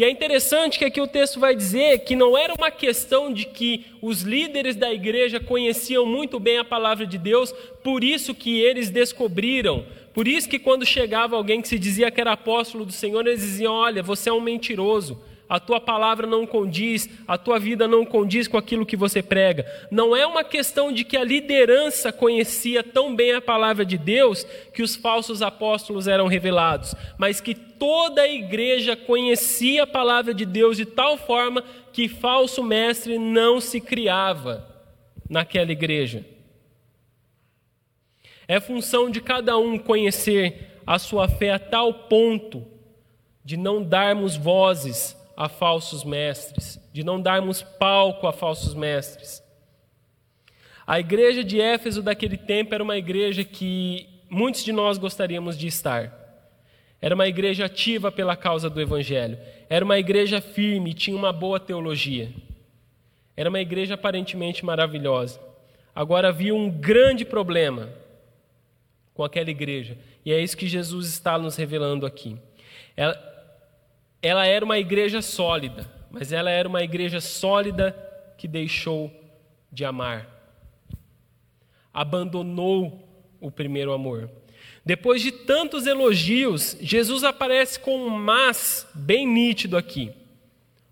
E 0.00 0.04
é 0.04 0.08
interessante 0.08 0.78
que 0.78 0.84
aqui 0.86 0.98
o 0.98 1.06
texto 1.06 1.38
vai 1.38 1.54
dizer 1.54 1.98
que 1.98 2.16
não 2.16 2.34
era 2.34 2.54
uma 2.54 2.70
questão 2.70 3.30
de 3.30 3.44
que 3.44 3.84
os 4.00 4.22
líderes 4.22 4.74
da 4.74 4.90
igreja 4.90 5.38
conheciam 5.38 6.06
muito 6.06 6.40
bem 6.40 6.56
a 6.56 6.64
palavra 6.64 7.06
de 7.06 7.18
Deus, 7.18 7.52
por 7.84 8.02
isso 8.02 8.34
que 8.34 8.58
eles 8.58 8.88
descobriram. 8.88 9.84
Por 10.14 10.26
isso 10.26 10.48
que 10.48 10.58
quando 10.58 10.86
chegava 10.86 11.36
alguém 11.36 11.60
que 11.60 11.68
se 11.68 11.78
dizia 11.78 12.10
que 12.10 12.18
era 12.18 12.32
apóstolo 12.32 12.86
do 12.86 12.92
Senhor, 12.92 13.26
eles 13.26 13.42
diziam: 13.42 13.74
"Olha, 13.74 14.02
você 14.02 14.30
é 14.30 14.32
um 14.32 14.40
mentiroso 14.40 15.20
a 15.50 15.58
tua 15.58 15.80
palavra 15.80 16.28
não 16.28 16.46
condiz, 16.46 17.10
a 17.26 17.36
tua 17.36 17.58
vida 17.58 17.88
não 17.88 18.06
condiz 18.06 18.46
com 18.46 18.56
aquilo 18.56 18.86
que 18.86 18.96
você 18.96 19.20
prega. 19.20 19.66
Não 19.90 20.14
é 20.14 20.24
uma 20.24 20.44
questão 20.44 20.92
de 20.92 21.02
que 21.02 21.16
a 21.16 21.24
liderança 21.24 22.12
conhecia 22.12 22.84
tão 22.84 23.16
bem 23.16 23.32
a 23.32 23.40
palavra 23.40 23.84
de 23.84 23.98
Deus 23.98 24.44
que 24.72 24.80
os 24.80 24.94
falsos 24.94 25.42
apóstolos 25.42 26.06
eram 26.06 26.28
revelados, 26.28 26.94
mas 27.18 27.40
que 27.40 27.52
toda 27.52 28.22
a 28.22 28.28
igreja 28.28 28.94
conhecia 28.94 29.82
a 29.82 29.88
palavra 29.88 30.32
de 30.32 30.46
Deus 30.46 30.76
de 30.76 30.86
tal 30.86 31.18
forma 31.18 31.64
que 31.92 32.08
falso 32.08 32.62
mestre 32.62 33.18
não 33.18 33.60
se 33.60 33.80
criava 33.80 34.64
naquela 35.28 35.72
igreja. 35.72 36.24
É 38.46 38.60
função 38.60 39.10
de 39.10 39.20
cada 39.20 39.58
um 39.58 39.76
conhecer 39.76 40.80
a 40.86 40.96
sua 40.96 41.26
fé 41.26 41.50
a 41.50 41.58
tal 41.58 41.92
ponto 41.92 42.64
de 43.44 43.56
não 43.56 43.82
darmos 43.82 44.36
vozes 44.36 45.18
a 45.40 45.48
falsos 45.48 46.04
mestres, 46.04 46.78
de 46.92 47.02
não 47.02 47.18
darmos 47.18 47.62
palco 47.62 48.26
a 48.26 48.32
falsos 48.32 48.74
mestres. 48.74 49.42
A 50.86 51.00
igreja 51.00 51.42
de 51.42 51.58
Éfeso 51.58 52.02
daquele 52.02 52.36
tempo 52.36 52.74
era 52.74 52.84
uma 52.84 52.98
igreja 52.98 53.42
que 53.42 54.06
muitos 54.28 54.62
de 54.62 54.70
nós 54.70 54.98
gostaríamos 54.98 55.56
de 55.56 55.66
estar. 55.66 56.12
Era 57.00 57.14
uma 57.14 57.26
igreja 57.26 57.64
ativa 57.64 58.12
pela 58.12 58.36
causa 58.36 58.68
do 58.68 58.82
Evangelho. 58.82 59.38
Era 59.70 59.82
uma 59.82 59.98
igreja 59.98 60.42
firme, 60.42 60.92
tinha 60.92 61.16
uma 61.16 61.32
boa 61.32 61.58
teologia. 61.58 62.28
Era 63.34 63.48
uma 63.48 63.60
igreja 63.60 63.94
aparentemente 63.94 64.62
maravilhosa. 64.62 65.40
Agora 65.94 66.28
havia 66.28 66.54
um 66.54 66.68
grande 66.70 67.24
problema 67.24 67.88
com 69.14 69.24
aquela 69.24 69.50
igreja, 69.50 69.96
e 70.22 70.32
é 70.32 70.38
isso 70.38 70.56
que 70.56 70.68
Jesus 70.68 71.08
está 71.08 71.38
nos 71.38 71.56
revelando 71.56 72.04
aqui. 72.04 72.36
Ela, 72.94 73.29
ela 74.22 74.46
era 74.46 74.64
uma 74.64 74.78
igreja 74.78 75.22
sólida, 75.22 75.90
mas 76.10 76.32
ela 76.32 76.50
era 76.50 76.68
uma 76.68 76.82
igreja 76.82 77.20
sólida 77.20 77.96
que 78.36 78.46
deixou 78.46 79.10
de 79.72 79.84
amar. 79.84 80.28
Abandonou 81.92 83.08
o 83.40 83.50
primeiro 83.50 83.92
amor. 83.92 84.30
Depois 84.84 85.22
de 85.22 85.30
tantos 85.30 85.86
elogios, 85.86 86.76
Jesus 86.80 87.24
aparece 87.24 87.78
com 87.78 87.96
um 87.96 88.10
mas 88.10 88.86
bem 88.94 89.26
nítido 89.26 89.76
aqui. 89.76 90.12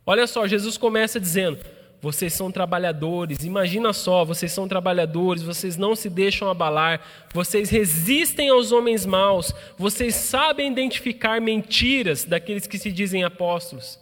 Olha 0.05 0.27
só, 0.27 0.47
Jesus 0.47 0.77
começa 0.77 1.21
dizendo: 1.21 1.59
vocês 2.01 2.33
são 2.33 2.51
trabalhadores, 2.51 3.45
imagina 3.45 3.93
só, 3.93 4.25
vocês 4.25 4.53
são 4.53 4.69
trabalhadores, 4.69 5.43
vocês 5.43 5.77
não 5.77 5.97
se 5.97 6.09
deixam 6.09 6.49
abalar, 6.49 7.01
vocês 7.35 7.71
resistem 7.71 8.51
aos 8.51 8.71
homens 8.71 9.05
maus, 9.05 9.53
vocês 9.77 10.15
sabem 10.15 10.71
identificar 10.71 11.41
mentiras 11.41 12.25
daqueles 12.25 12.69
que 12.69 12.79
se 12.79 12.93
dizem 12.93 13.25
apóstolos. 13.25 13.99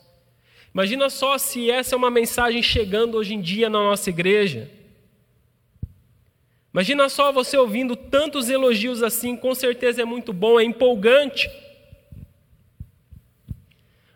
Imagina 0.75 1.09
só 1.09 1.39
se 1.39 1.71
essa 1.71 1.95
é 1.95 1.97
uma 1.97 2.11
mensagem 2.11 2.63
chegando 2.63 3.17
hoje 3.17 3.33
em 3.33 3.41
dia 3.41 3.71
na 3.71 3.79
nossa 3.79 4.11
igreja. 4.11 4.71
Imagina 6.71 7.09
só 7.09 7.33
você 7.33 7.57
ouvindo 7.57 7.97
tantos 7.97 8.51
elogios 8.51 9.03
assim, 9.03 9.35
com 9.35 9.55
certeza 9.55 10.03
é 10.03 10.05
muito 10.05 10.35
bom, 10.35 10.61
é 10.61 10.65
empolgante. 10.65 11.51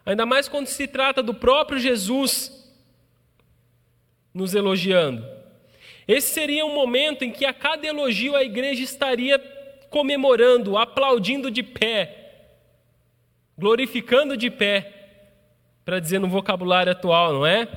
Ainda 0.04 0.26
mais 0.26 0.50
quando 0.50 0.66
se 0.66 0.86
trata 0.86 1.22
do 1.22 1.32
próprio 1.32 1.78
Jesus 1.78 2.59
nos 4.32 4.54
elogiando. 4.54 5.24
Esse 6.06 6.30
seria 6.32 6.64
um 6.64 6.74
momento 6.74 7.24
em 7.24 7.30
que 7.30 7.44
a 7.44 7.52
cada 7.52 7.86
elogio 7.86 8.34
a 8.34 8.42
igreja 8.42 8.82
estaria 8.82 9.38
comemorando, 9.90 10.76
aplaudindo 10.76 11.50
de 11.50 11.62
pé, 11.62 12.16
glorificando 13.58 14.36
de 14.36 14.50
pé, 14.50 14.92
para 15.84 15.98
dizer 15.98 16.18
no 16.18 16.28
vocabulário 16.28 16.92
atual, 16.92 17.32
não 17.32 17.46
é? 17.46 17.68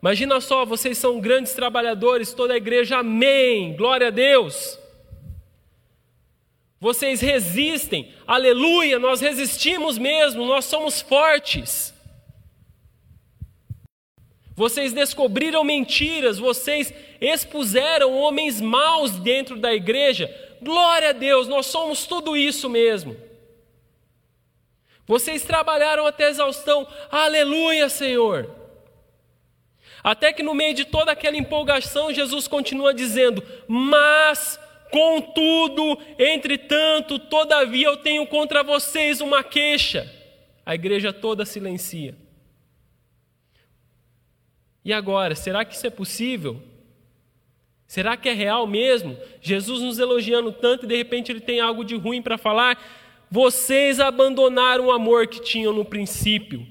Imagina 0.00 0.38
só, 0.40 0.66
vocês 0.66 0.98
são 0.98 1.18
grandes 1.18 1.54
trabalhadores, 1.54 2.34
toda 2.34 2.52
a 2.52 2.58
igreja, 2.58 2.98
amém, 2.98 3.74
glória 3.74 4.08
a 4.08 4.10
Deus. 4.10 4.78
Vocês 6.78 7.22
resistem, 7.22 8.12
aleluia, 8.26 8.98
nós 8.98 9.22
resistimos 9.22 9.96
mesmo, 9.96 10.44
nós 10.44 10.66
somos 10.66 11.00
fortes. 11.00 11.93
Vocês 14.56 14.92
descobriram 14.92 15.64
mentiras, 15.64 16.38
vocês 16.38 16.92
expuseram 17.20 18.16
homens 18.16 18.60
maus 18.60 19.12
dentro 19.12 19.56
da 19.56 19.74
igreja. 19.74 20.32
Glória 20.62 21.10
a 21.10 21.12
Deus, 21.12 21.48
nós 21.48 21.66
somos 21.66 22.06
tudo 22.06 22.36
isso 22.36 22.70
mesmo. 22.70 23.16
Vocês 25.06 25.42
trabalharam 25.42 26.06
até 26.06 26.28
exaustão, 26.28 26.86
aleluia, 27.10 27.88
Senhor. 27.88 28.48
Até 30.02 30.32
que 30.32 30.42
no 30.42 30.54
meio 30.54 30.74
de 30.74 30.84
toda 30.84 31.12
aquela 31.12 31.36
empolgação, 31.36 32.12
Jesus 32.12 32.46
continua 32.46 32.94
dizendo: 32.94 33.42
Mas, 33.66 34.58
contudo, 34.90 35.98
entretanto, 36.18 37.18
todavia 37.18 37.88
eu 37.88 37.96
tenho 37.96 38.26
contra 38.26 38.62
vocês 38.62 39.20
uma 39.20 39.42
queixa. 39.42 40.10
A 40.64 40.74
igreja 40.74 41.12
toda 41.12 41.44
silencia. 41.44 42.14
E 44.84 44.92
agora, 44.92 45.34
será 45.34 45.64
que 45.64 45.74
isso 45.74 45.86
é 45.86 45.90
possível? 45.90 46.62
Será 47.86 48.16
que 48.16 48.28
é 48.28 48.32
real 48.32 48.66
mesmo? 48.66 49.16
Jesus 49.40 49.80
nos 49.80 49.98
elogiando 49.98 50.52
tanto 50.52 50.84
e 50.84 50.88
de 50.88 50.96
repente 50.96 51.30
ele 51.30 51.40
tem 51.40 51.60
algo 51.60 51.84
de 51.84 51.94
ruim 51.94 52.20
para 52.20 52.36
falar? 52.36 52.78
Vocês 53.30 54.00
abandonaram 54.00 54.86
o 54.86 54.92
amor 54.92 55.26
que 55.26 55.40
tinham 55.40 55.72
no 55.72 55.84
princípio. 55.84 56.66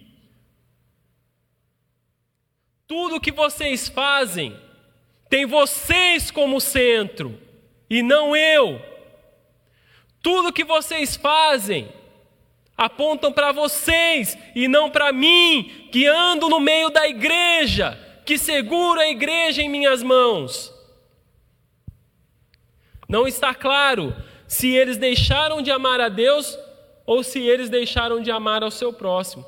Tudo 2.88 3.20
que 3.20 3.32
vocês 3.32 3.90
fazem 3.90 4.56
tem 5.30 5.46
vocês 5.46 6.30
como 6.30 6.62
centro 6.62 7.40
e 7.90 8.04
não 8.04 8.36
eu. 8.36 8.80
Tudo 10.22 10.54
que 10.54 10.64
vocês 10.64 11.16
fazem 11.16 11.90
apontam 12.78 13.32
para 13.32 13.52
vocês 13.52 14.38
e 14.56 14.68
não 14.68 14.90
para 14.90 15.12
mim, 15.12 15.90
que 15.92 16.06
ando 16.06 16.50
no 16.50 16.60
meio 16.60 16.90
da 16.90 17.08
igreja, 17.08 18.00
que 18.26 18.38
seguro 18.38 19.00
a 19.00 19.08
igreja 19.08 19.62
em 19.62 19.70
minhas 19.70 20.02
mãos. 20.02 20.74
Não 23.08 23.28
está 23.28 23.54
claro 23.54 24.16
se 24.48 24.70
eles 24.70 24.98
deixaram 24.98 25.62
de 25.62 25.72
amar 25.72 26.00
a 26.00 26.10
Deus 26.10 26.58
ou 27.06 27.24
se 27.24 27.40
eles 27.40 27.70
deixaram 27.70 28.22
de 28.22 28.32
amar 28.32 28.64
ao 28.64 28.72
seu 28.72 28.94
próximo. 28.94 29.46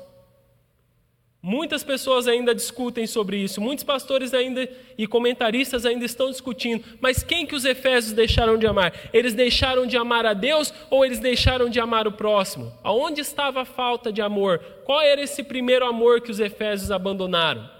Muitas 1.48 1.84
pessoas 1.84 2.26
ainda 2.26 2.52
discutem 2.52 3.06
sobre 3.06 3.36
isso, 3.36 3.60
muitos 3.60 3.84
pastores 3.84 4.34
ainda 4.34 4.68
e 4.98 5.06
comentaristas 5.06 5.86
ainda 5.86 6.04
estão 6.04 6.28
discutindo, 6.28 6.84
mas 7.00 7.22
quem 7.22 7.46
que 7.46 7.54
os 7.54 7.64
efésios 7.64 8.12
deixaram 8.12 8.58
de 8.58 8.66
amar? 8.66 8.92
Eles 9.12 9.32
deixaram 9.32 9.86
de 9.86 9.96
amar 9.96 10.26
a 10.26 10.32
Deus 10.32 10.74
ou 10.90 11.04
eles 11.04 11.20
deixaram 11.20 11.68
de 11.68 11.78
amar 11.78 12.08
o 12.08 12.12
próximo? 12.12 12.72
Aonde 12.82 13.20
estava 13.20 13.62
a 13.62 13.64
falta 13.64 14.12
de 14.12 14.20
amor? 14.20 14.58
Qual 14.84 15.00
era 15.00 15.20
esse 15.20 15.44
primeiro 15.44 15.86
amor 15.86 16.20
que 16.20 16.32
os 16.32 16.40
efésios 16.40 16.90
abandonaram? 16.90 17.75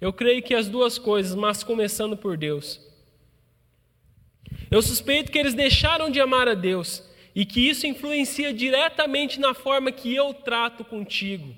Eu 0.00 0.12
creio 0.12 0.42
que 0.42 0.54
as 0.54 0.68
duas 0.68 0.98
coisas, 0.98 1.34
mas 1.34 1.62
começando 1.62 2.16
por 2.16 2.36
Deus. 2.36 2.80
Eu 4.70 4.82
suspeito 4.82 5.30
que 5.30 5.38
eles 5.38 5.54
deixaram 5.54 6.10
de 6.10 6.20
amar 6.20 6.48
a 6.48 6.54
Deus 6.54 7.02
e 7.34 7.44
que 7.44 7.68
isso 7.68 7.86
influencia 7.86 8.52
diretamente 8.52 9.40
na 9.40 9.54
forma 9.54 9.90
que 9.90 10.14
eu 10.14 10.32
trato 10.34 10.84
contigo 10.84 11.54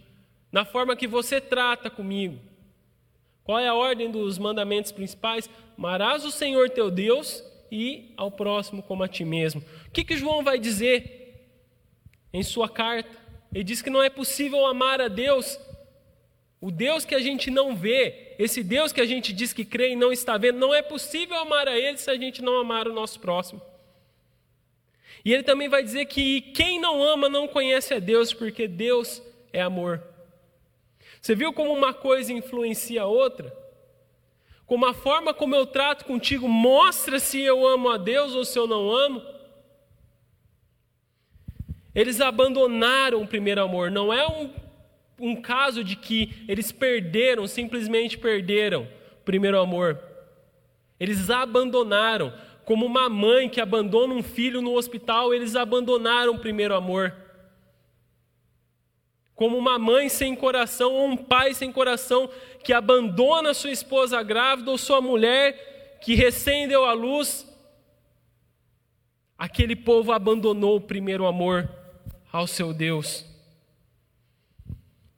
na 0.56 0.64
forma 0.64 0.96
que 0.96 1.06
você 1.06 1.38
trata 1.38 1.90
comigo. 1.90 2.38
Qual 3.44 3.58
é 3.58 3.68
a 3.68 3.74
ordem 3.74 4.10
dos 4.10 4.38
mandamentos 4.38 4.90
principais? 4.90 5.50
Amarás 5.76 6.24
o 6.24 6.30
Senhor 6.30 6.70
teu 6.70 6.90
Deus 6.90 7.44
e 7.70 8.14
ao 8.16 8.30
próximo 8.30 8.82
como 8.82 9.02
a 9.02 9.08
ti 9.08 9.22
mesmo. 9.22 9.62
O 9.86 9.90
que, 9.90 10.02
que 10.02 10.16
João 10.16 10.42
vai 10.42 10.58
dizer 10.58 11.46
em 12.32 12.42
sua 12.42 12.70
carta? 12.70 13.10
Ele 13.52 13.64
diz 13.64 13.82
que 13.82 13.90
não 13.90 14.02
é 14.02 14.08
possível 14.08 14.64
amar 14.64 14.98
a 14.98 15.08
Deus, 15.08 15.60
o 16.60 16.70
Deus 16.70 17.04
que 17.04 17.14
a 17.14 17.20
gente 17.20 17.50
não 17.50 17.76
vê, 17.76 18.34
esse 18.38 18.62
Deus 18.62 18.92
que 18.92 19.00
a 19.00 19.06
gente 19.06 19.32
diz 19.32 19.52
que 19.52 19.64
crê 19.64 19.92
e 19.92 19.96
não 19.96 20.10
está 20.10 20.36
vendo, 20.38 20.58
não 20.58 20.74
é 20.74 20.82
possível 20.82 21.36
amar 21.36 21.68
a 21.68 21.78
Ele 21.78 21.96
se 21.96 22.10
a 22.10 22.16
gente 22.16 22.42
não 22.42 22.58
amar 22.58 22.88
o 22.88 22.92
nosso 22.92 23.20
próximo. 23.20 23.60
E 25.26 25.32
ele 25.32 25.42
também 25.42 25.68
vai 25.68 25.82
dizer 25.82 26.06
que 26.06 26.40
quem 26.40 26.80
não 26.80 27.02
ama 27.02 27.28
não 27.28 27.48
conhece 27.48 27.92
a 27.92 27.98
Deus, 27.98 28.32
porque 28.32 28.68
Deus 28.68 29.20
é 29.52 29.60
amor. 29.60 30.00
Você 31.20 31.34
viu 31.34 31.52
como 31.52 31.72
uma 31.72 31.92
coisa 31.92 32.32
influencia 32.32 33.02
a 33.02 33.06
outra? 33.06 33.52
Como 34.64 34.86
a 34.86 34.94
forma 34.94 35.34
como 35.34 35.56
eu 35.56 35.66
trato 35.66 36.04
contigo 36.04 36.48
mostra 36.48 37.18
se 37.18 37.40
eu 37.40 37.66
amo 37.66 37.88
a 37.88 37.96
Deus 37.96 38.36
ou 38.36 38.44
se 38.44 38.56
eu 38.56 38.68
não 38.68 38.88
amo? 38.88 39.20
Eles 41.92 42.20
abandonaram 42.20 43.20
o 43.22 43.26
primeiro 43.26 43.60
amor. 43.60 43.90
Não 43.90 44.12
é 44.12 44.24
um, 44.28 44.52
um 45.18 45.34
caso 45.36 45.82
de 45.82 45.96
que 45.96 46.44
eles 46.46 46.70
perderam, 46.72 47.46
simplesmente 47.46 48.18
perderam 48.18 48.88
o 49.20 49.24
primeiro 49.24 49.58
amor. 49.58 49.98
Eles 50.98 51.30
abandonaram. 51.30 52.32
Como 52.64 52.84
uma 52.84 53.08
mãe 53.08 53.48
que 53.48 53.60
abandona 53.60 54.12
um 54.12 54.22
filho 54.22 54.60
no 54.60 54.74
hospital, 54.74 55.32
eles 55.32 55.54
abandonaram 55.54 56.34
o 56.34 56.38
primeiro 56.38 56.74
amor. 56.74 57.14
Como 59.36 59.56
uma 59.56 59.78
mãe 59.78 60.08
sem 60.08 60.34
coração 60.34 60.92
ou 60.92 61.06
um 61.06 61.16
pai 61.16 61.54
sem 61.54 61.70
coração 61.70 62.28
que 62.64 62.72
abandona 62.72 63.54
sua 63.54 63.70
esposa 63.70 64.22
grávida 64.22 64.70
ou 64.70 64.78
sua 64.78 65.00
mulher 65.00 65.98
que 66.00 66.14
recém 66.14 66.66
deu 66.66 66.84
à 66.84 66.92
luz, 66.92 67.46
aquele 69.38 69.76
povo 69.76 70.10
abandonou 70.10 70.76
o 70.76 70.80
primeiro 70.80 71.26
amor 71.26 71.68
ao 72.32 72.46
seu 72.46 72.72
Deus. 72.72 73.35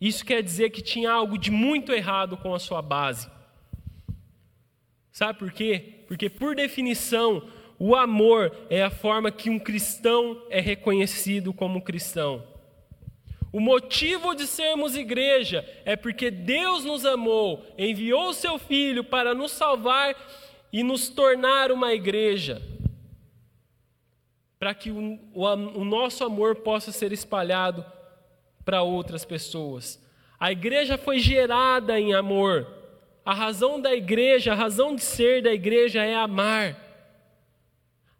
Isso 0.00 0.24
quer 0.24 0.42
dizer 0.42 0.70
que 0.70 0.80
tinha 0.80 1.10
algo 1.10 1.36
de 1.36 1.50
muito 1.50 1.92
errado 1.92 2.36
com 2.36 2.54
a 2.54 2.58
sua 2.58 2.80
base. 2.80 3.28
Sabe 5.10 5.38
por 5.38 5.50
quê? 5.50 6.04
Porque, 6.06 6.30
por 6.30 6.54
definição, 6.54 7.48
o 7.78 7.96
amor 7.96 8.54
é 8.70 8.82
a 8.82 8.90
forma 8.90 9.30
que 9.32 9.50
um 9.50 9.58
cristão 9.58 10.40
é 10.48 10.60
reconhecido 10.60 11.52
como 11.52 11.82
cristão. 11.82 12.46
O 13.52 13.60
motivo 13.60 14.34
de 14.34 14.46
sermos 14.46 14.94
igreja 14.94 15.66
é 15.84 15.96
porque 15.96 16.30
Deus 16.30 16.84
nos 16.84 17.04
amou, 17.04 17.66
enviou 17.76 18.28
o 18.28 18.34
seu 18.34 18.58
Filho 18.58 19.02
para 19.02 19.34
nos 19.34 19.52
salvar 19.52 20.14
e 20.72 20.82
nos 20.82 21.08
tornar 21.08 21.72
uma 21.72 21.94
igreja, 21.94 22.62
para 24.58 24.74
que 24.74 24.90
o, 24.90 25.18
o, 25.32 25.44
o 25.44 25.84
nosso 25.84 26.22
amor 26.24 26.56
possa 26.56 26.92
ser 26.92 27.10
espalhado 27.10 27.84
para 28.68 28.82
outras 28.82 29.24
pessoas. 29.24 29.98
A 30.38 30.52
igreja 30.52 30.98
foi 30.98 31.18
gerada 31.18 31.98
em 31.98 32.12
amor. 32.12 32.66
A 33.24 33.32
razão 33.32 33.80
da 33.80 33.94
igreja, 33.94 34.52
a 34.52 34.54
razão 34.54 34.94
de 34.94 35.00
ser 35.00 35.42
da 35.42 35.50
igreja 35.50 36.04
é 36.04 36.14
amar. 36.14 36.76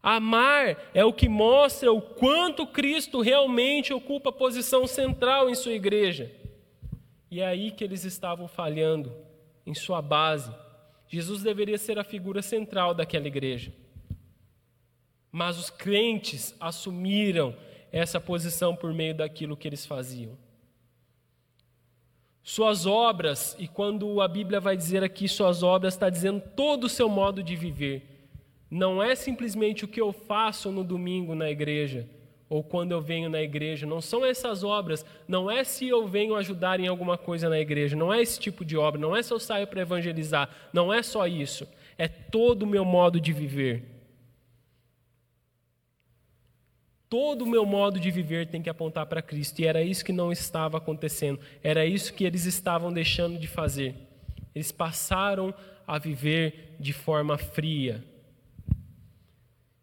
Amar 0.03 0.91
é 0.95 1.05
o 1.05 1.13
que 1.13 1.29
mostra 1.29 1.93
o 1.93 2.01
quanto 2.01 2.67
Cristo 2.67 3.21
realmente 3.21 3.93
ocupa 3.93 4.31
a 4.31 4.33
posição 4.33 4.87
central 4.87 5.51
em 5.51 5.55
sua 5.55 5.73
igreja. 5.73 6.33
E 7.31 7.43
é 7.43 7.47
aí 7.47 7.71
que 7.71 7.85
eles 7.85 8.05
estavam 8.05 8.49
falhando, 8.49 9.13
em 9.67 9.75
sua 9.75 10.01
base. 10.01 10.51
Jesus 11.09 11.43
deveria 11.43 11.77
ser 11.77 11.99
a 11.99 12.05
figura 12.05 12.41
central 12.41 12.95
daquela 12.95 13.27
igreja. 13.27 13.71
Mas 15.31 15.59
os 15.59 15.69
crentes 15.69 16.57
assumiram 16.59 17.55
essa 17.93 18.21
posição 18.21 18.75
por 18.75 18.93
meio 18.93 19.15
daquilo 19.15 19.57
que 19.57 19.69
eles 19.69 19.87
faziam. 19.87 20.37
Suas 22.43 22.87
obras, 22.87 23.55
e 23.59 23.69
quando 23.69 24.21
a 24.21 24.29
Bíblia 24.29 24.61
vai 24.61 24.77
dizer 24.77 25.05
aqui 25.05 25.29
suas 25.29 25.63
obras, 25.63 25.95
está 25.95 26.09
dizendo 26.09 26.43
todo 26.57 26.85
o 26.85 26.89
seu 26.89 27.09
modo 27.09 27.43
de 27.43 27.55
viver. 27.55 28.31
Não 28.71 29.03
é 29.03 29.15
simplesmente 29.15 29.85
o 29.85 29.89
que 29.89 30.01
eu 30.01 30.13
faço 30.13 30.71
no 30.71 30.83
domingo 30.83 31.35
na 31.35 31.51
igreja 31.51 32.09
ou 32.49 32.63
quando 32.63 32.93
eu 32.93 33.01
venho 33.01 33.29
na 33.29 33.43
igreja, 33.43 33.87
não 33.87 34.01
são 34.01 34.25
essas 34.25 34.65
obras, 34.65 35.05
não 35.27 35.51
é 35.51 35.63
se 35.65 35.87
eu 35.87 36.07
venho 36.07 36.35
ajudar 36.35 36.81
em 36.81 36.87
alguma 36.87 37.19
coisa 37.19 37.49
na 37.49 37.61
igreja, 37.61 37.95
não 37.95 38.13
é 38.13 38.23
esse 38.23 38.41
tipo 38.41 38.65
de 38.65 38.77
obra, 38.77 38.99
não 38.99 39.15
é 39.15 39.23
se 39.23 39.33
eu 39.33 39.39
saio 39.39 39.67
para 39.67 39.83
evangelizar, 39.83 40.49
não 40.73 40.93
é 40.93 41.03
só 41.03 41.27
isso, 41.27 41.69
é 41.99 42.09
todo 42.09 42.63
o 42.63 42.67
meu 42.67 42.85
modo 42.85 43.21
de 43.21 43.33
viver. 43.33 43.98
Todo 47.09 47.43
o 47.43 47.47
meu 47.47 47.65
modo 47.65 47.99
de 47.99 48.11
viver 48.11 48.49
tem 48.49 48.61
que 48.61 48.69
apontar 48.69 49.07
para 49.07 49.23
Cristo, 49.23 49.61
e 49.61 49.67
era 49.67 49.83
isso 49.83 50.05
que 50.05 50.13
não 50.13 50.31
estava 50.31 50.77
acontecendo, 50.77 51.41
era 51.63 51.87
isso 51.87 52.13
que 52.13 52.25
eles 52.25 52.45
estavam 52.45 52.93
deixando 52.93 53.39
de 53.39 53.47
fazer. 53.47 53.95
Eles 54.55 54.71
passaram 54.71 55.55
a 55.87 55.99
viver 55.99 56.77
de 56.79 56.93
forma 56.93 57.39
fria, 57.39 58.05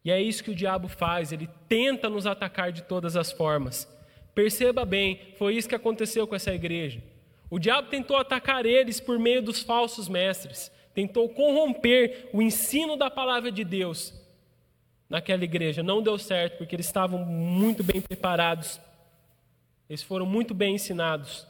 e 0.05 0.11
é 0.11 0.21
isso 0.21 0.43
que 0.43 0.51
o 0.51 0.55
diabo 0.55 0.87
faz, 0.87 1.31
ele 1.31 1.49
tenta 1.67 2.07
nos 2.07 2.27
atacar 2.27 2.71
de 2.71 2.83
todas 2.83 3.17
as 3.17 3.31
formas. 3.31 3.91
Perceba 4.35 4.85
bem, 4.85 5.19
foi 5.35 5.55
isso 5.55 5.67
que 5.67 5.73
aconteceu 5.73 6.27
com 6.27 6.35
essa 6.35 6.53
igreja. 6.53 7.01
O 7.49 7.57
diabo 7.57 7.89
tentou 7.89 8.15
atacar 8.15 8.67
eles 8.67 8.99
por 8.99 9.17
meio 9.17 9.41
dos 9.41 9.63
falsos 9.63 10.07
mestres, 10.07 10.71
tentou 10.93 11.27
corromper 11.29 12.29
o 12.31 12.39
ensino 12.39 12.95
da 12.95 13.09
palavra 13.09 13.51
de 13.51 13.63
Deus 13.63 14.13
naquela 15.09 15.43
igreja. 15.43 15.83
Não 15.83 16.01
deu 16.01 16.17
certo, 16.17 16.57
porque 16.57 16.75
eles 16.75 16.85
estavam 16.85 17.19
muito 17.25 17.83
bem 17.83 18.01
preparados, 18.01 18.79
eles 19.89 20.03
foram 20.03 20.25
muito 20.25 20.53
bem 20.53 20.75
ensinados. 20.75 21.47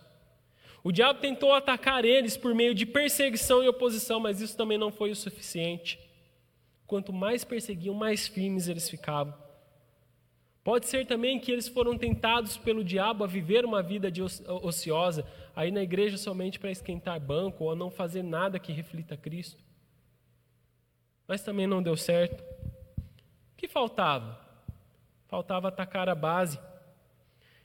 O 0.84 0.92
diabo 0.92 1.20
tentou 1.20 1.52
atacar 1.54 2.06
eles 2.06 2.38
por 2.38 2.54
meio 2.54 2.76
de 2.76 2.86
perseguição 2.86 3.64
e 3.64 3.68
oposição, 3.68 4.20
mas 4.20 4.40
isso 4.40 4.56
também 4.56 4.78
não 4.78 4.92
foi 4.92 5.10
o 5.10 5.16
suficiente. 5.16 6.00
Quanto 6.86 7.12
mais 7.12 7.44
perseguiam, 7.44 7.96
mais 7.96 8.28
firmes 8.28 8.68
eles 8.68 8.88
ficavam. 8.88 9.34
Pode 10.64 10.88
ser 10.88 11.06
também 11.06 11.40
que 11.40 11.52
eles 11.52 11.68
foram 11.68 11.98
tentados 11.98 12.58
pelo 12.58 12.84
diabo 12.84 13.24
a 13.24 13.28
viver 13.28 13.66
uma 13.66 13.82
vida 13.82 14.12
de 14.12 14.22
ociosa, 14.22 15.26
aí 15.56 15.72
na 15.72 15.82
igreja 15.82 16.18
somente 16.18 16.60
para 16.60 16.72
esquentar 16.72 17.20
banco 17.20 17.64
ou 17.64 17.76
não 17.76 17.92
fazer 17.92 18.24
nada 18.24 18.60
que 18.60 18.72
reflita 18.72 19.16
Cristo. 19.16 19.64
Mas 21.28 21.42
também 21.44 21.66
não 21.66 21.82
deu 21.82 21.96
certo. 21.96 22.44
Que 23.66 23.72
faltava? 23.72 24.40
Faltava 25.28 25.70
atacar 25.70 26.08
a 26.08 26.14
base. 26.14 26.60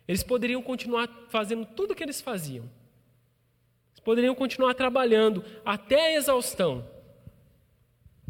Eles 0.09 0.23
poderiam 0.23 0.63
continuar 0.63 1.07
fazendo 1.29 1.67
tudo 1.67 1.91
o 1.91 1.95
que 1.95 2.03
eles 2.03 2.23
faziam. 2.23 2.65
Eles 3.91 4.01
poderiam 4.03 4.35
continuar 4.35 4.73
trabalhando 4.73 5.45
até 5.63 6.07
a 6.07 6.13
exaustão 6.15 6.89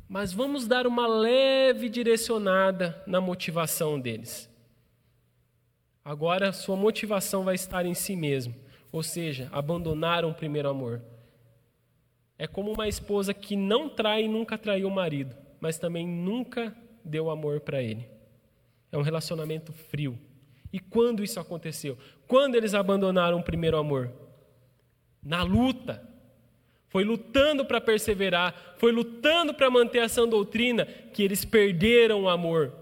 mas 0.09 0.33
vamos 0.33 0.67
dar 0.67 0.89
uma 0.89 1.07
leve 1.07 1.89
direcionada 1.89 3.01
na 3.07 3.21
motivação 3.21 4.01
deles. 4.01 4.51
Agora, 6.05 6.53
sua 6.53 6.75
motivação 6.75 7.45
vai 7.45 7.55
estar 7.55 7.87
em 7.87 7.95
si 7.95 8.17
mesmo, 8.17 8.53
ou 8.91 9.05
seja, 9.05 9.49
abandonaram 9.53 10.31
o 10.31 10.35
primeiro 10.35 10.69
amor. 10.69 11.01
É 12.37 12.49
como 12.49 12.73
uma 12.73 12.89
esposa 12.89 13.33
que 13.33 13.55
não 13.55 13.89
trai 13.89 14.25
e 14.25 14.29
nunca 14.29 14.59
traiu 14.59 14.89
o 14.89 14.91
marido, 14.91 15.37
mas 15.61 15.79
também 15.79 16.09
nunca 16.09 16.77
deu 17.05 17.31
amor 17.31 17.61
para 17.61 17.83
ele. 17.83 18.09
É 18.93 18.99
um 18.99 19.03
relacionamento 19.03 19.73
frio. 19.73 20.19
E 20.73 20.79
quando 20.79 21.23
isso 21.23 21.41
aconteceu? 21.41 21.99
Quando 22.27 22.55
eles 22.55 22.75
abandonaram 22.75 23.39
o 23.39 23.43
primeiro 23.43 23.77
amor? 23.77 24.13
Na 25.23 25.43
luta, 25.43 26.09
foi 26.89 27.05
lutando 27.05 27.65
para 27.65 27.81
perseverar, 27.81 28.75
foi 28.77 28.91
lutando 28.91 29.55
para 29.55 29.71
manter 29.71 30.01
a 30.01 30.09
sã 30.09 30.29
doutrina 30.29 30.85
que 30.85 31.23
eles 31.23 31.45
perderam 31.45 32.23
o 32.23 32.29
amor. 32.29 32.73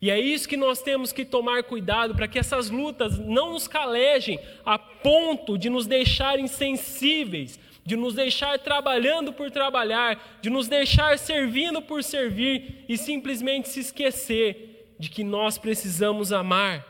E 0.00 0.10
é 0.10 0.18
isso 0.18 0.48
que 0.48 0.56
nós 0.56 0.80
temos 0.80 1.12
que 1.12 1.26
tomar 1.26 1.62
cuidado 1.64 2.14
para 2.14 2.26
que 2.26 2.38
essas 2.38 2.70
lutas 2.70 3.18
não 3.18 3.52
nos 3.52 3.68
calejem 3.68 4.38
a 4.64 4.78
ponto 4.78 5.58
de 5.58 5.68
nos 5.68 5.86
deixar 5.86 6.38
insensíveis, 6.38 7.60
de 7.84 7.96
nos 7.96 8.14
deixar 8.14 8.58
trabalhando 8.58 9.32
por 9.32 9.50
trabalhar, 9.50 10.38
de 10.40 10.50
nos 10.50 10.68
deixar 10.68 11.18
servindo 11.18 11.80
por 11.82 12.04
servir 12.04 12.84
e 12.88 12.96
simplesmente 12.96 13.68
se 13.68 13.80
esquecer 13.80 14.94
de 14.98 15.08
que 15.08 15.24
nós 15.24 15.58
precisamos 15.58 16.32
amar. 16.32 16.86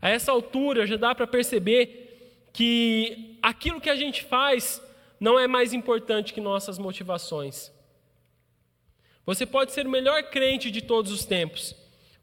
A 0.00 0.08
essa 0.08 0.32
altura 0.32 0.86
já 0.86 0.96
dá 0.96 1.14
para 1.14 1.26
perceber 1.26 2.48
que 2.52 3.38
aquilo 3.42 3.80
que 3.80 3.90
a 3.90 3.96
gente 3.96 4.22
faz 4.22 4.82
não 5.18 5.38
é 5.38 5.46
mais 5.46 5.72
importante 5.72 6.34
que 6.34 6.40
nossas 6.40 6.78
motivações. 6.78 7.72
Você 9.26 9.46
pode 9.46 9.72
ser 9.72 9.86
o 9.86 9.90
melhor 9.90 10.22
crente 10.24 10.70
de 10.70 10.82
todos 10.82 11.10
os 11.10 11.24
tempos. 11.24 11.74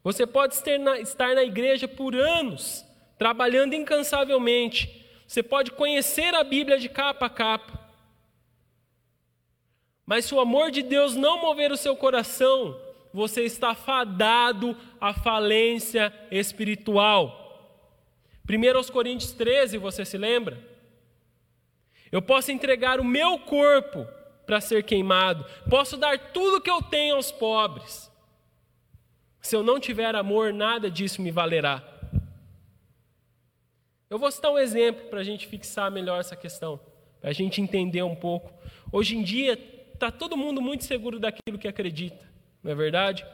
Você 0.03 0.27
pode 0.27 0.53
estar 0.55 1.35
na 1.35 1.43
igreja 1.43 1.87
por 1.87 2.15
anos, 2.15 2.85
trabalhando 3.17 3.73
incansavelmente. 3.73 5.00
Você 5.31 5.41
pode 5.41 5.71
conhecer 5.71 6.35
a 6.35 6.43
Bíblia 6.43 6.77
de 6.77 6.89
capa 6.89 7.27
a 7.27 7.29
capa. 7.29 7.79
Mas 10.05 10.25
se 10.25 10.35
o 10.35 10.41
amor 10.41 10.71
de 10.71 10.83
Deus 10.83 11.15
não 11.15 11.39
mover 11.39 11.71
o 11.71 11.77
seu 11.77 11.95
coração, 11.95 12.77
você 13.13 13.45
está 13.45 13.73
fadado 13.73 14.75
à 14.99 15.13
falência 15.13 16.13
espiritual. 16.29 17.79
1 18.45 18.91
Coríntios 18.91 19.31
13, 19.31 19.77
você 19.77 20.03
se 20.03 20.17
lembra? 20.17 20.61
Eu 22.11 22.21
posso 22.21 22.51
entregar 22.51 22.99
o 22.99 23.05
meu 23.05 23.39
corpo 23.39 24.05
para 24.45 24.59
ser 24.59 24.83
queimado, 24.83 25.45
posso 25.69 25.95
dar 25.95 26.33
tudo 26.33 26.59
que 26.59 26.69
eu 26.69 26.81
tenho 26.81 27.15
aos 27.15 27.31
pobres. 27.31 28.11
Se 29.39 29.55
eu 29.55 29.63
não 29.63 29.79
tiver 29.79 30.13
amor, 30.13 30.51
nada 30.51 30.91
disso 30.91 31.21
me 31.21 31.31
valerá. 31.31 31.90
Eu 34.11 34.19
vou 34.19 34.29
citar 34.29 34.51
um 34.51 34.59
exemplo 34.59 35.05
para 35.05 35.21
a 35.21 35.23
gente 35.23 35.47
fixar 35.47 35.89
melhor 35.89 36.19
essa 36.19 36.35
questão, 36.35 36.77
para 37.21 37.29
a 37.29 37.33
gente 37.33 37.61
entender 37.61 38.03
um 38.03 38.13
pouco. 38.13 38.51
Hoje 38.91 39.15
em 39.15 39.23
dia, 39.23 39.57
está 39.93 40.11
todo 40.11 40.35
mundo 40.35 40.61
muito 40.61 40.83
seguro 40.83 41.17
daquilo 41.17 41.57
que 41.57 41.65
acredita, 41.65 42.29
não 42.61 42.73
é 42.73 42.75
verdade? 42.75 43.25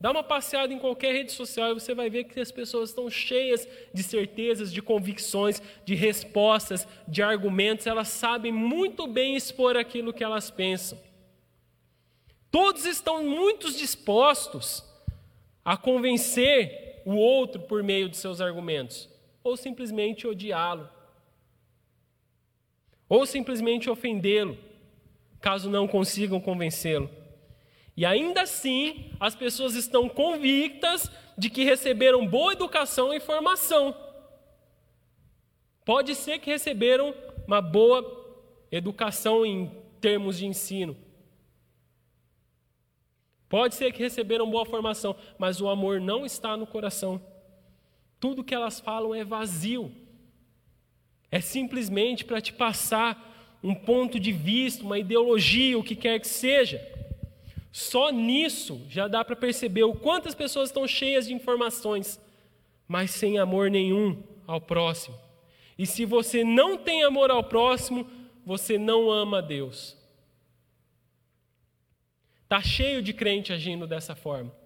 Dá 0.00 0.10
uma 0.10 0.24
passeada 0.24 0.74
em 0.74 0.78
qualquer 0.80 1.12
rede 1.12 1.30
social 1.30 1.70
e 1.70 1.74
você 1.74 1.94
vai 1.94 2.10
ver 2.10 2.24
que 2.24 2.40
as 2.40 2.50
pessoas 2.50 2.88
estão 2.88 3.08
cheias 3.08 3.68
de 3.94 4.02
certezas, 4.02 4.72
de 4.72 4.82
convicções, 4.82 5.62
de 5.84 5.94
respostas, 5.94 6.84
de 7.06 7.22
argumentos. 7.22 7.86
Elas 7.86 8.08
sabem 8.08 8.50
muito 8.50 9.06
bem 9.06 9.36
expor 9.36 9.76
aquilo 9.76 10.12
que 10.12 10.24
elas 10.24 10.50
pensam. 10.50 10.98
Todos 12.50 12.86
estão 12.86 13.22
muito 13.22 13.70
dispostos 13.70 14.84
a 15.64 15.76
convencer 15.76 17.02
o 17.04 17.14
outro 17.14 17.60
por 17.62 17.84
meio 17.84 18.08
de 18.08 18.16
seus 18.16 18.40
argumentos, 18.40 19.08
ou 19.42 19.56
simplesmente 19.56 20.26
odiá-lo, 20.26 20.88
ou 23.08 23.26
simplesmente 23.26 23.90
ofendê-lo, 23.90 24.56
caso 25.40 25.68
não 25.68 25.86
consigam 25.88 26.40
convencê-lo. 26.40 27.10
E 27.96 28.06
ainda 28.06 28.42
assim, 28.42 29.10
as 29.20 29.34
pessoas 29.34 29.74
estão 29.74 30.08
convictas 30.08 31.10
de 31.36 31.50
que 31.50 31.64
receberam 31.64 32.26
boa 32.26 32.52
educação 32.52 33.12
e 33.12 33.20
formação. 33.20 33.94
Pode 35.84 36.14
ser 36.14 36.38
que 36.38 36.50
receberam 36.50 37.14
uma 37.46 37.60
boa 37.60 38.02
educação 38.70 39.44
em 39.44 39.70
termos 40.00 40.38
de 40.38 40.46
ensino. 40.46 40.96
Pode 43.48 43.74
ser 43.74 43.92
que 43.92 44.02
receberam 44.02 44.50
boa 44.50 44.64
formação, 44.64 45.14
mas 45.36 45.60
o 45.60 45.68
amor 45.68 46.00
não 46.00 46.24
está 46.24 46.56
no 46.56 46.66
coração. 46.66 47.20
Tudo 48.22 48.44
que 48.44 48.54
elas 48.54 48.78
falam 48.78 49.12
é 49.12 49.24
vazio. 49.24 49.90
É 51.28 51.40
simplesmente 51.40 52.24
para 52.24 52.40
te 52.40 52.52
passar 52.52 53.58
um 53.60 53.74
ponto 53.74 54.20
de 54.20 54.30
vista, 54.30 54.84
uma 54.84 54.96
ideologia, 54.96 55.76
o 55.76 55.82
que 55.82 55.96
quer 55.96 56.20
que 56.20 56.28
seja. 56.28 56.80
Só 57.72 58.12
nisso 58.12 58.80
já 58.88 59.08
dá 59.08 59.24
para 59.24 59.34
perceber 59.34 59.82
o 59.82 59.94
quanto 59.94 60.28
as 60.28 60.36
pessoas 60.36 60.68
estão 60.68 60.86
cheias 60.86 61.26
de 61.26 61.34
informações, 61.34 62.20
mas 62.86 63.10
sem 63.10 63.40
amor 63.40 63.68
nenhum 63.68 64.22
ao 64.46 64.60
próximo. 64.60 65.18
E 65.76 65.84
se 65.84 66.04
você 66.04 66.44
não 66.44 66.78
tem 66.78 67.02
amor 67.02 67.28
ao 67.28 67.42
próximo, 67.42 68.08
você 68.46 68.78
não 68.78 69.10
ama 69.10 69.38
a 69.38 69.40
Deus. 69.40 69.96
Está 72.44 72.62
cheio 72.62 73.02
de 73.02 73.12
crente 73.12 73.52
agindo 73.52 73.84
dessa 73.84 74.14
forma. 74.14 74.61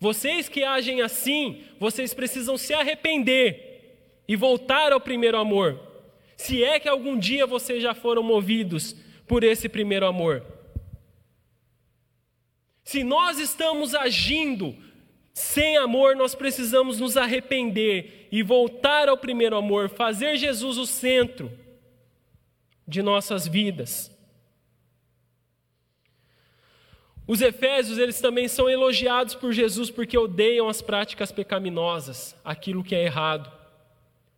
Vocês 0.00 0.48
que 0.48 0.64
agem 0.64 1.02
assim, 1.02 1.62
vocês 1.78 2.14
precisam 2.14 2.56
se 2.56 2.72
arrepender 2.72 4.22
e 4.26 4.34
voltar 4.34 4.92
ao 4.92 5.00
primeiro 5.00 5.36
amor. 5.36 5.78
Se 6.38 6.64
é 6.64 6.80
que 6.80 6.88
algum 6.88 7.18
dia 7.18 7.46
vocês 7.46 7.82
já 7.82 7.94
foram 7.94 8.22
movidos 8.22 8.96
por 9.28 9.44
esse 9.44 9.68
primeiro 9.68 10.06
amor. 10.06 10.42
Se 12.82 13.04
nós 13.04 13.38
estamos 13.38 13.94
agindo 13.94 14.74
sem 15.34 15.76
amor, 15.76 16.16
nós 16.16 16.34
precisamos 16.34 16.98
nos 16.98 17.16
arrepender 17.16 18.26
e 18.32 18.42
voltar 18.42 19.08
ao 19.08 19.18
primeiro 19.18 19.56
amor, 19.56 19.90
fazer 19.90 20.36
Jesus 20.36 20.78
o 20.78 20.86
centro 20.86 21.52
de 22.88 23.02
nossas 23.02 23.46
vidas. 23.46 24.10
Os 27.30 27.40
efésios, 27.40 27.96
eles 27.96 28.20
também 28.20 28.48
são 28.48 28.68
elogiados 28.68 29.36
por 29.36 29.52
Jesus 29.52 29.88
porque 29.88 30.18
odeiam 30.18 30.68
as 30.68 30.82
práticas 30.82 31.30
pecaminosas, 31.30 32.34
aquilo 32.44 32.82
que 32.82 32.92
é 32.92 33.04
errado. 33.04 33.48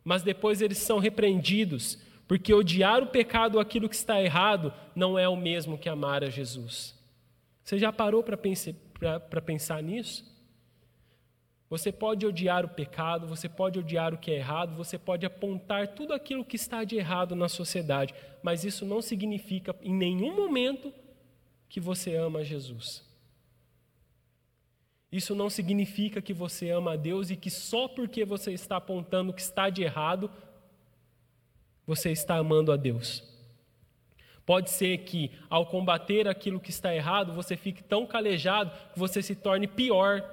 Mas 0.03 0.21
depois 0.21 0.61
eles 0.61 0.77
são 0.77 0.99
repreendidos, 0.99 1.97
porque 2.27 2.53
odiar 2.53 3.01
o 3.01 3.07
pecado, 3.07 3.59
aquilo 3.59 3.89
que 3.89 3.95
está 3.95 4.21
errado, 4.21 4.71
não 4.95 5.17
é 5.17 5.27
o 5.27 5.35
mesmo 5.35 5.75
que 5.75 5.89
amar 5.89 6.23
a 6.23 6.29
Jesus. 6.29 6.93
Você 7.63 7.79
já 7.79 7.91
parou 7.91 8.21
para 8.21 8.37
pensar, 8.37 8.75
pensar 9.43 9.81
nisso? 9.81 10.23
Você 11.71 11.91
pode 11.91 12.27
odiar 12.27 12.63
o 12.63 12.69
pecado, 12.69 13.25
você 13.25 13.49
pode 13.49 13.79
odiar 13.79 14.13
o 14.13 14.19
que 14.19 14.29
é 14.29 14.35
errado, 14.35 14.75
você 14.75 14.99
pode 14.99 15.25
apontar 15.25 15.95
tudo 15.95 16.13
aquilo 16.13 16.45
que 16.45 16.57
está 16.57 16.83
de 16.83 16.95
errado 16.95 17.35
na 17.35 17.49
sociedade, 17.49 18.13
mas 18.43 18.63
isso 18.63 18.85
não 18.85 19.01
significa 19.01 19.75
em 19.81 19.95
nenhum 19.95 20.35
momento 20.35 20.93
que 21.73 21.79
você 21.79 22.15
ama 22.15 22.43
Jesus. 22.43 23.03
Isso 25.11 25.33
não 25.33 25.49
significa 25.49 26.21
que 26.21 26.31
você 26.31 26.69
ama 26.69 26.93
a 26.93 26.95
Deus 26.95 27.31
e 27.31 27.35
que 27.35 27.49
só 27.49 27.87
porque 27.87 28.23
você 28.23 28.53
está 28.53 28.77
apontando 28.77 29.31
o 29.31 29.33
que 29.33 29.41
está 29.41 29.71
de 29.71 29.81
errado, 29.81 30.29
você 31.83 32.11
está 32.11 32.35
amando 32.35 32.71
a 32.71 32.77
Deus. 32.77 33.23
Pode 34.45 34.69
ser 34.69 34.99
que, 34.99 35.31
ao 35.49 35.65
combater 35.65 36.27
aquilo 36.27 36.59
que 36.59 36.69
está 36.69 36.93
errado, 36.93 37.33
você 37.33 37.57
fique 37.57 37.81
tão 37.81 38.05
calejado 38.05 38.69
que 38.93 38.99
você 38.99 39.23
se 39.23 39.33
torne 39.33 39.65
pior 39.65 40.23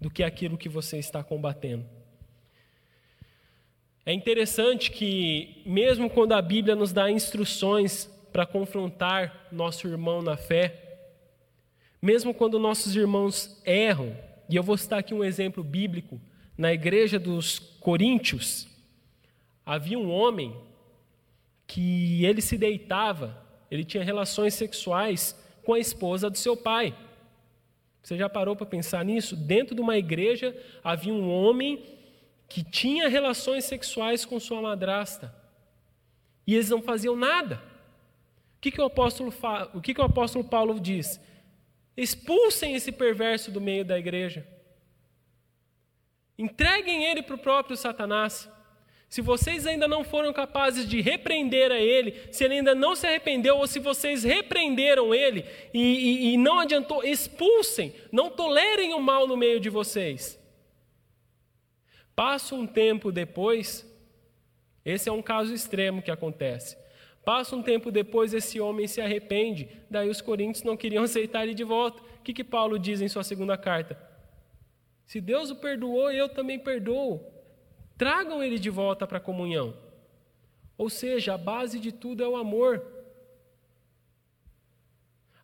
do 0.00 0.10
que 0.10 0.22
aquilo 0.22 0.56
que 0.56 0.68
você 0.70 0.96
está 0.96 1.22
combatendo. 1.22 1.84
É 4.06 4.14
interessante 4.14 4.90
que, 4.90 5.62
mesmo 5.66 6.08
quando 6.08 6.32
a 6.32 6.40
Bíblia 6.40 6.74
nos 6.74 6.90
dá 6.90 7.10
instruções 7.10 8.10
para 8.32 8.46
confrontar 8.46 9.48
nosso 9.52 9.86
irmão 9.86 10.22
na 10.22 10.36
fé, 10.36 10.82
mesmo 12.00 12.34
quando 12.34 12.58
nossos 12.58 12.96
irmãos 12.96 13.60
erram, 13.64 14.16
e 14.48 14.56
eu 14.56 14.62
vou 14.62 14.76
citar 14.76 14.98
aqui 14.98 15.14
um 15.14 15.22
exemplo 15.22 15.62
bíblico, 15.62 16.20
na 16.56 16.72
igreja 16.72 17.18
dos 17.18 17.58
Coríntios, 17.58 18.66
havia 19.64 19.98
um 19.98 20.10
homem 20.10 20.56
que 21.66 22.24
ele 22.24 22.40
se 22.40 22.58
deitava, 22.58 23.40
ele 23.70 23.84
tinha 23.84 24.02
relações 24.02 24.54
sexuais 24.54 25.38
com 25.64 25.74
a 25.74 25.78
esposa 25.78 26.28
do 26.28 26.36
seu 26.36 26.56
pai. 26.56 26.94
Você 28.02 28.16
já 28.16 28.28
parou 28.28 28.56
para 28.56 28.66
pensar 28.66 29.04
nisso? 29.04 29.36
Dentro 29.36 29.74
de 29.74 29.80
uma 29.80 29.96
igreja 29.96 30.56
havia 30.82 31.14
um 31.14 31.30
homem 31.30 31.82
que 32.48 32.64
tinha 32.64 33.08
relações 33.08 33.64
sexuais 33.64 34.24
com 34.24 34.38
sua 34.40 34.60
madrasta. 34.60 35.34
E 36.46 36.54
eles 36.54 36.68
não 36.68 36.82
faziam 36.82 37.16
nada. 37.16 37.71
O 38.62 38.62
que, 38.62 38.70
que, 38.70 38.80
o, 38.80 38.84
apóstolo 38.84 39.34
o, 39.74 39.80
que, 39.80 39.92
que 39.92 40.00
o 40.00 40.04
apóstolo 40.04 40.44
Paulo 40.44 40.78
diz? 40.78 41.20
Expulsem 41.96 42.76
esse 42.76 42.92
perverso 42.92 43.50
do 43.50 43.60
meio 43.60 43.84
da 43.84 43.98
igreja. 43.98 44.46
Entreguem 46.38 47.06
ele 47.06 47.24
para 47.24 47.34
o 47.34 47.38
próprio 47.38 47.76
Satanás. 47.76 48.48
Se 49.08 49.20
vocês 49.20 49.66
ainda 49.66 49.88
não 49.88 50.04
foram 50.04 50.32
capazes 50.32 50.88
de 50.88 51.00
repreender 51.00 51.72
a 51.72 51.80
ele, 51.80 52.28
se 52.30 52.44
ele 52.44 52.54
ainda 52.54 52.72
não 52.72 52.94
se 52.94 53.04
arrependeu, 53.04 53.56
ou 53.56 53.66
se 53.66 53.80
vocês 53.80 54.22
repreenderam 54.22 55.12
ele 55.12 55.44
e, 55.74 55.80
e, 55.80 56.32
e 56.34 56.36
não 56.36 56.60
adiantou, 56.60 57.02
expulsem, 57.02 57.92
não 58.12 58.30
tolerem 58.30 58.94
o 58.94 59.00
mal 59.00 59.26
no 59.26 59.36
meio 59.36 59.58
de 59.58 59.68
vocês. 59.68 60.40
Passa 62.14 62.54
um 62.54 62.64
tempo 62.64 63.10
depois, 63.10 63.84
esse 64.84 65.08
é 65.08 65.12
um 65.12 65.20
caso 65.20 65.52
extremo 65.52 66.00
que 66.00 66.12
acontece. 66.12 66.80
Passa 67.24 67.54
um 67.54 67.62
tempo 67.62 67.90
depois, 67.90 68.34
esse 68.34 68.60
homem 68.60 68.88
se 68.88 69.00
arrepende, 69.00 69.68
daí 69.88 70.08
os 70.08 70.20
coríntios 70.20 70.64
não 70.64 70.76
queriam 70.76 71.04
aceitar 71.04 71.44
ele 71.44 71.54
de 71.54 71.64
volta. 71.64 72.02
O 72.02 72.22
que, 72.22 72.32
que 72.32 72.44
Paulo 72.44 72.78
diz 72.78 73.00
em 73.00 73.08
sua 73.08 73.22
segunda 73.22 73.56
carta? 73.56 73.98
Se 75.06 75.20
Deus 75.20 75.50
o 75.50 75.56
perdoou, 75.56 76.10
eu 76.10 76.28
também 76.28 76.58
perdoo. 76.58 77.20
Tragam 77.96 78.42
ele 78.42 78.58
de 78.58 78.70
volta 78.70 79.06
para 79.06 79.18
a 79.18 79.20
comunhão. 79.20 79.74
Ou 80.76 80.88
seja, 80.88 81.34
a 81.34 81.38
base 81.38 81.78
de 81.78 81.92
tudo 81.92 82.24
é 82.24 82.28
o 82.28 82.36
amor. 82.36 82.82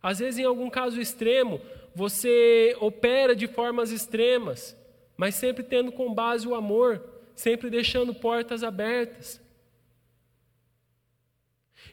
Às 0.01 0.19
vezes, 0.19 0.39
em 0.39 0.45
algum 0.45 0.69
caso 0.69 0.99
extremo, 0.99 1.61
você 1.93 2.75
opera 2.79 3.35
de 3.35 3.47
formas 3.47 3.91
extremas, 3.91 4.75
mas 5.15 5.35
sempre 5.35 5.63
tendo 5.63 5.91
com 5.91 6.13
base 6.13 6.47
o 6.47 6.55
amor, 6.55 7.03
sempre 7.35 7.69
deixando 7.69 8.13
portas 8.13 8.63
abertas. 8.63 9.41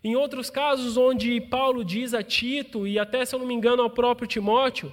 Em 0.07 0.15
outros 0.15 0.49
casos, 0.49 0.97
onde 0.97 1.41
Paulo 1.41 1.85
diz 1.85 2.15
a 2.15 2.23
Tito, 2.23 2.87
e 2.87 2.97
até 2.97 3.25
se 3.25 3.35
eu 3.35 3.41
não 3.41 3.47
me 3.47 3.53
engano 3.53 3.83
ao 3.83 3.91
próprio 3.91 4.29
Timóteo, 4.29 4.93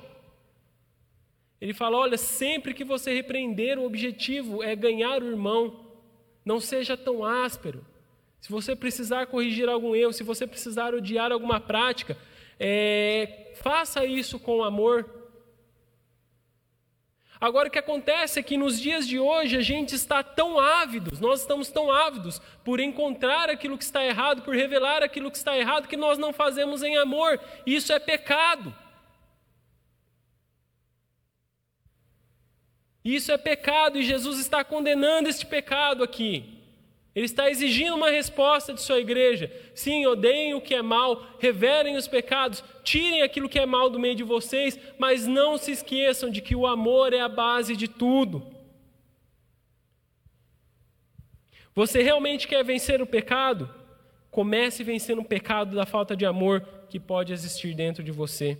ele 1.62 1.72
fala: 1.72 1.98
olha, 1.98 2.18
sempre 2.18 2.74
que 2.74 2.84
você 2.84 3.14
repreender, 3.14 3.78
o 3.78 3.86
objetivo 3.86 4.64
é 4.64 4.76
ganhar 4.76 5.22
o 5.22 5.28
irmão. 5.28 5.86
Não 6.44 6.60
seja 6.60 6.98
tão 6.98 7.24
áspero. 7.24 7.86
Se 8.42 8.50
você 8.50 8.76
precisar 8.76 9.28
corrigir 9.28 9.70
algum 9.70 9.96
erro, 9.96 10.12
se 10.12 10.24
você 10.24 10.48
precisar 10.48 10.96
odiar 10.96 11.32
alguma 11.32 11.60
prática, 11.60 12.18
é, 12.60 13.52
faça 13.54 14.04
isso 14.08 14.40
com 14.40 14.64
amor. 14.64 15.08
Agora, 17.44 17.68
o 17.68 17.72
que 17.72 17.78
acontece 17.78 18.40
é 18.40 18.42
que 18.42 18.56
nos 18.56 18.80
dias 18.80 19.06
de 19.06 19.20
hoje 19.20 19.58
a 19.58 19.62
gente 19.62 19.94
está 19.94 20.24
tão 20.24 20.58
ávidos, 20.58 21.20
nós 21.20 21.42
estamos 21.42 21.68
tão 21.68 21.92
ávidos 21.92 22.42
por 22.64 22.80
encontrar 22.80 23.50
aquilo 23.50 23.78
que 23.78 23.84
está 23.84 24.02
errado, 24.02 24.44
por 24.44 24.56
revelar 24.56 25.04
aquilo 25.04 25.30
que 25.30 25.36
está 25.36 25.58
errado, 25.58 25.90
que 25.90 25.98
nós 25.98 26.18
não 26.18 26.32
fazemos 26.32 26.82
em 26.84 26.96
amor. 26.96 27.38
Isso 27.66 27.92
é 27.92 28.00
pecado. 28.00 28.74
Isso 33.04 33.30
é 33.30 33.38
pecado 33.38 33.98
e 33.98 34.04
Jesus 34.04 34.40
está 34.40 34.64
condenando 34.64 35.28
este 35.28 35.46
pecado 35.46 36.02
aqui. 36.02 36.63
Ele 37.16 37.26
está 37.26 37.50
exigindo 37.50 37.96
uma 37.96 38.10
resposta 38.10 38.74
de 38.74 38.82
sua 38.82 39.00
igreja. 39.00 39.52
Sim, 39.76 40.06
odeiem 40.08 40.56
o 40.56 40.62
que 40.62 40.74
é 40.74 40.82
mal, 40.82 41.24
reverem 41.40 41.96
os 41.96 42.08
pecados, 42.08 42.64
tirem 42.84 43.22
aquilo 43.22 43.48
que 43.48 43.60
é 43.60 43.66
mal 43.66 43.90
do 43.90 44.00
meio 44.00 44.16
de 44.16 44.24
vocês, 44.24 44.80
mas 44.98 45.28
não 45.28 45.58
se 45.58 45.72
esqueçam 45.72 46.30
de 46.30 46.42
que 46.42 46.56
o 46.56 46.66
amor 46.66 47.14
é 47.14 47.20
a 47.20 47.30
base 47.30 47.76
de 47.76 47.88
tudo. 47.88 48.52
Você 51.76 52.02
realmente 52.02 52.48
quer 52.48 52.64
vencer 52.64 53.02
o 53.02 53.06
pecado? 53.06 53.70
Comece 54.32 54.84
vencendo 54.84 55.22
o 55.22 55.26
pecado 55.26 55.76
da 55.76 55.86
falta 55.86 56.16
de 56.16 56.26
amor 56.26 56.62
que 56.90 57.00
pode 57.00 57.32
existir 57.32 57.76
dentro 57.76 58.04
de 58.04 58.12
você. 58.12 58.58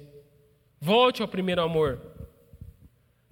Volte 0.80 1.24
ao 1.24 1.28
primeiro 1.28 1.62
amor. 1.62 2.13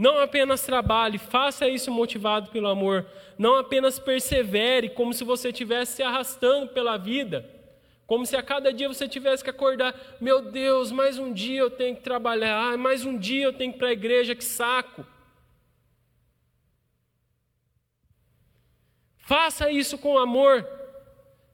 Não 0.02 0.18
apenas 0.18 0.64
trabalhe, 0.64 1.20
faça 1.20 1.70
isso 1.70 1.92
motivado 1.92 2.50
pelo 2.50 2.68
amor. 2.68 3.06
Não 3.38 3.58
apenas 3.58 4.00
persevere 4.00 4.90
como 4.90 5.14
se 5.14 5.24
você 5.24 5.50
estivesse 5.50 5.98
se 5.98 6.02
arrastando 6.02 6.70
pela 6.70 6.98
vida. 6.98 7.48
Como 8.08 8.26
se 8.26 8.36
a 8.36 8.42
cada 8.42 8.74
dia 8.74 8.88
você 8.88 9.08
tivesse 9.08 9.44
que 9.44 9.52
acordar: 9.52 9.94
meu 10.20 10.42
Deus, 10.42 10.92
mais 10.92 11.20
um 11.20 11.32
dia 11.32 11.60
eu 11.60 11.70
tenho 11.70 11.96
que 11.96 12.02
trabalhar, 12.02 12.80
mais 12.80 13.06
um 13.06 13.16
dia 13.16 13.44
eu 13.44 13.54
tenho 13.54 13.72
que 13.72 13.78
ir 13.78 13.80
para 13.80 13.90
a 13.90 13.92
igreja, 13.92 14.34
que 14.34 14.44
saco. 14.44 15.06
Faça 19.20 19.70
isso 19.70 20.00
com 20.00 20.18
amor. 20.18 20.68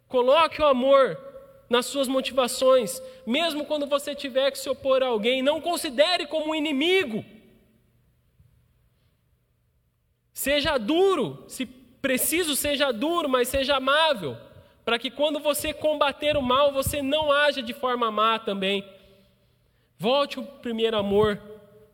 Coloque 0.08 0.62
o 0.62 0.66
amor 0.66 1.20
nas 1.70 1.86
suas 1.88 2.08
motivações, 2.08 3.02
mesmo 3.26 3.66
quando 3.66 3.86
você 3.86 4.16
tiver 4.16 4.52
que 4.52 4.58
se 4.58 4.70
opor 4.70 5.04
a 5.04 5.08
alguém, 5.08 5.42
não 5.42 5.60
considere 5.60 6.26
como 6.26 6.52
um 6.52 6.56
inimigo. 6.56 7.26
Seja 10.38 10.78
duro, 10.78 11.44
se 11.48 11.66
preciso, 11.66 12.56
seja 12.56 12.92
duro, 12.92 13.28
mas 13.28 13.48
seja 13.48 13.78
amável, 13.78 14.38
para 14.86 15.00
que 15.00 15.10
quando 15.10 15.40
você 15.40 15.74
combater 15.74 16.38
o 16.38 16.44
mal, 16.44 16.72
você 16.72 17.02
não 17.02 17.32
haja 17.32 17.60
de 17.60 17.74
forma 17.74 18.12
má 18.12 18.38
também. 18.38 18.88
Volte 19.98 20.38
ao 20.38 20.46
primeiro 20.46 20.96
amor, 20.96 21.42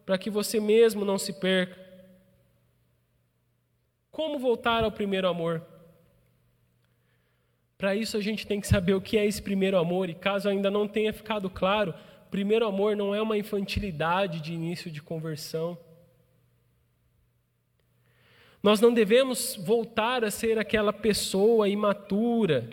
para 0.05 0.17
que 0.17 0.29
você 0.29 0.59
mesmo 0.59 1.05
não 1.05 1.17
se 1.17 1.31
perca. 1.31 1.79
Como 4.11 4.37
voltar 4.37 4.83
ao 4.83 4.91
primeiro 4.91 5.29
amor? 5.29 5.65
Para 7.77 7.95
isso 7.95 8.17
a 8.17 8.21
gente 8.21 8.45
tem 8.45 8.59
que 8.59 8.67
saber 8.67 8.93
o 8.93 8.99
que 8.99 9.17
é 9.17 9.25
esse 9.25 9.41
primeiro 9.41 9.77
amor, 9.77 10.09
e 10.09 10.13
caso 10.13 10.49
ainda 10.49 10.69
não 10.69 10.85
tenha 10.85 11.13
ficado 11.13 11.49
claro, 11.49 11.93
primeiro 12.29 12.67
amor 12.67 12.93
não 12.93 13.15
é 13.15 13.21
uma 13.21 13.37
infantilidade 13.37 14.41
de 14.41 14.51
início 14.51 14.91
de 14.91 15.01
conversão. 15.01 15.77
Nós 18.63 18.79
não 18.79 18.93
devemos 18.93 19.57
voltar 19.57 20.23
a 20.23 20.31
ser 20.31 20.57
aquela 20.57 20.93
pessoa 20.93 21.67
imatura. 21.67 22.69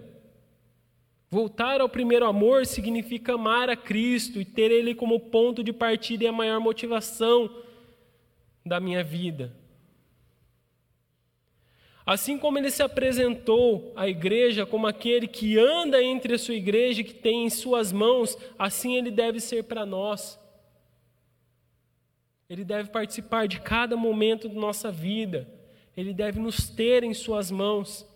Voltar 1.28 1.80
ao 1.80 1.88
primeiro 1.88 2.24
amor 2.24 2.64
significa 2.64 3.34
amar 3.34 3.68
a 3.68 3.76
Cristo 3.76 4.40
e 4.40 4.44
ter 4.44 4.70
Ele 4.70 4.94
como 4.94 5.18
ponto 5.18 5.64
de 5.64 5.72
partida 5.72 6.22
e 6.22 6.26
a 6.28 6.32
maior 6.32 6.60
motivação 6.60 7.50
da 8.64 8.78
minha 8.78 9.02
vida. 9.02 9.52
Assim 12.06 12.38
como 12.38 12.58
ele 12.58 12.70
se 12.70 12.82
apresentou 12.82 13.92
à 13.94 14.08
igreja 14.08 14.66
como 14.66 14.86
aquele 14.86 15.28
que 15.28 15.58
anda 15.58 16.02
entre 16.02 16.34
a 16.34 16.38
sua 16.38 16.54
igreja 16.54 17.00
e 17.00 17.04
que 17.04 17.14
tem 17.14 17.44
em 17.44 17.50
suas 17.50 17.92
mãos, 17.92 18.36
assim 18.58 18.96
ele 18.96 19.10
deve 19.10 19.38
ser 19.38 19.64
para 19.64 19.86
nós. 19.86 20.38
Ele 22.48 22.64
deve 22.64 22.90
participar 22.90 23.46
de 23.46 23.60
cada 23.60 23.96
momento 23.96 24.48
da 24.48 24.58
nossa 24.58 24.90
vida. 24.90 25.59
Ele 26.00 26.14
deve 26.14 26.40
nos 26.40 26.68
ter 26.68 27.04
em 27.04 27.12
Suas 27.12 27.50
mãos. 27.50 28.06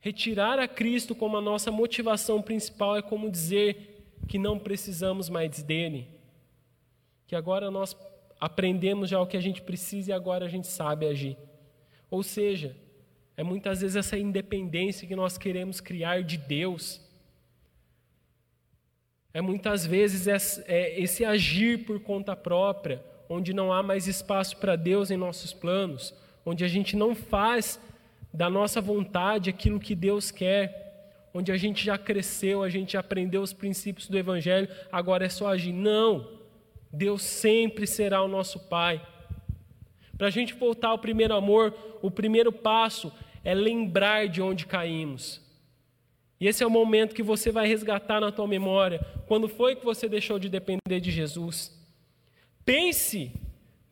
Retirar 0.00 0.58
a 0.58 0.68
Cristo 0.68 1.14
como 1.14 1.36
a 1.36 1.40
nossa 1.40 1.70
motivação 1.70 2.42
principal 2.42 2.96
é 2.96 3.02
como 3.02 3.30
dizer 3.30 4.04
que 4.28 4.38
não 4.38 4.58
precisamos 4.58 5.28
mais 5.30 5.62
dele, 5.62 6.06
que 7.26 7.34
agora 7.34 7.70
nós 7.70 7.96
aprendemos 8.38 9.08
já 9.08 9.20
o 9.20 9.26
que 9.26 9.36
a 9.36 9.40
gente 9.40 9.62
precisa 9.62 10.10
e 10.10 10.12
agora 10.12 10.44
a 10.44 10.48
gente 10.48 10.66
sabe 10.66 11.06
agir. 11.06 11.36
Ou 12.10 12.22
seja, 12.22 12.76
é 13.36 13.42
muitas 13.42 13.80
vezes 13.80 13.96
essa 13.96 14.18
independência 14.18 15.08
que 15.08 15.16
nós 15.16 15.38
queremos 15.38 15.80
criar 15.80 16.22
de 16.22 16.36
Deus. 16.36 17.00
É 19.32 19.40
muitas 19.40 19.86
vezes 19.86 20.26
é 20.66 21.00
esse 21.00 21.24
agir 21.24 21.84
por 21.86 22.00
conta 22.00 22.36
própria, 22.36 23.02
onde 23.28 23.52
não 23.54 23.72
há 23.72 23.82
mais 23.82 24.06
espaço 24.06 24.56
para 24.58 24.76
Deus 24.76 25.10
em 25.10 25.16
nossos 25.16 25.52
planos, 25.52 26.14
onde 26.48 26.64
a 26.64 26.68
gente 26.68 26.96
não 26.96 27.14
faz 27.14 27.78
da 28.32 28.48
nossa 28.48 28.80
vontade 28.80 29.50
aquilo 29.50 29.78
que 29.78 29.94
Deus 29.94 30.30
quer, 30.30 31.28
onde 31.34 31.52
a 31.52 31.58
gente 31.58 31.84
já 31.84 31.98
cresceu, 31.98 32.62
a 32.62 32.70
gente 32.70 32.96
aprendeu 32.96 33.42
os 33.42 33.52
princípios 33.52 34.08
do 34.08 34.16
Evangelho, 34.16 34.66
agora 34.90 35.26
é 35.26 35.28
só 35.28 35.48
agir. 35.48 35.72
Não, 35.72 36.26
Deus 36.90 37.22
sempre 37.22 37.86
será 37.86 38.22
o 38.22 38.28
nosso 38.28 38.58
Pai. 38.60 39.06
Para 40.16 40.28
a 40.28 40.30
gente 40.30 40.54
voltar 40.54 40.88
ao 40.88 40.98
primeiro 40.98 41.34
amor, 41.34 41.74
o 42.00 42.10
primeiro 42.10 42.50
passo 42.50 43.12
é 43.44 43.54
lembrar 43.54 44.26
de 44.26 44.40
onde 44.40 44.64
caímos. 44.64 45.42
E 46.40 46.46
esse 46.46 46.62
é 46.62 46.66
o 46.66 46.70
momento 46.70 47.14
que 47.14 47.22
você 47.22 47.52
vai 47.52 47.68
resgatar 47.68 48.20
na 48.20 48.32
tua 48.32 48.48
memória. 48.48 49.00
Quando 49.26 49.48
foi 49.48 49.76
que 49.76 49.84
você 49.84 50.08
deixou 50.08 50.38
de 50.38 50.48
depender 50.48 51.00
de 51.00 51.10
Jesus? 51.10 51.76
Pense 52.64 53.32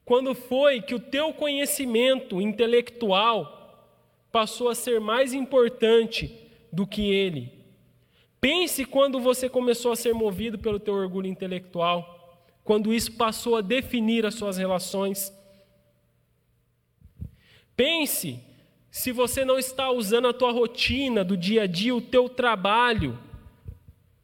quando 0.07 0.37
foi 0.37 0.81
que 0.81 0.95
o 0.95 1.01
teu 1.01 1.35
conhecimento 1.35 2.40
intelectual 2.40 3.92
passou 4.31 4.69
a 4.69 4.75
ser 4.75 5.01
mais 5.01 5.35
importante 5.35 6.49
do 6.73 6.87
que 6.87 7.11
ele? 7.11 7.53
Pense 8.40 8.85
quando 8.85 9.19
você 9.19 9.49
começou 9.49 9.90
a 9.90 9.97
ser 9.97 10.14
movido 10.14 10.61
pelo 10.61 10.79
teu 10.79 10.95
orgulho 10.95 11.27
intelectual, 11.27 12.47
quando 12.62 12.95
isso 12.95 13.14
passou 13.14 13.57
a 13.57 13.61
definir 13.61 14.25
as 14.25 14.37
suas 14.37 14.57
relações. 14.57 15.33
Pense 17.75 18.38
se 18.88 19.11
você 19.11 19.45
não 19.45 19.59
está 19.59 19.90
usando 19.90 20.29
a 20.29 20.33
tua 20.33 20.53
rotina 20.53 21.25
do 21.25 21.37
dia 21.37 21.62
a 21.62 21.66
dia, 21.66 21.92
o 21.92 22.01
teu 22.01 22.29
trabalho, 22.29 23.19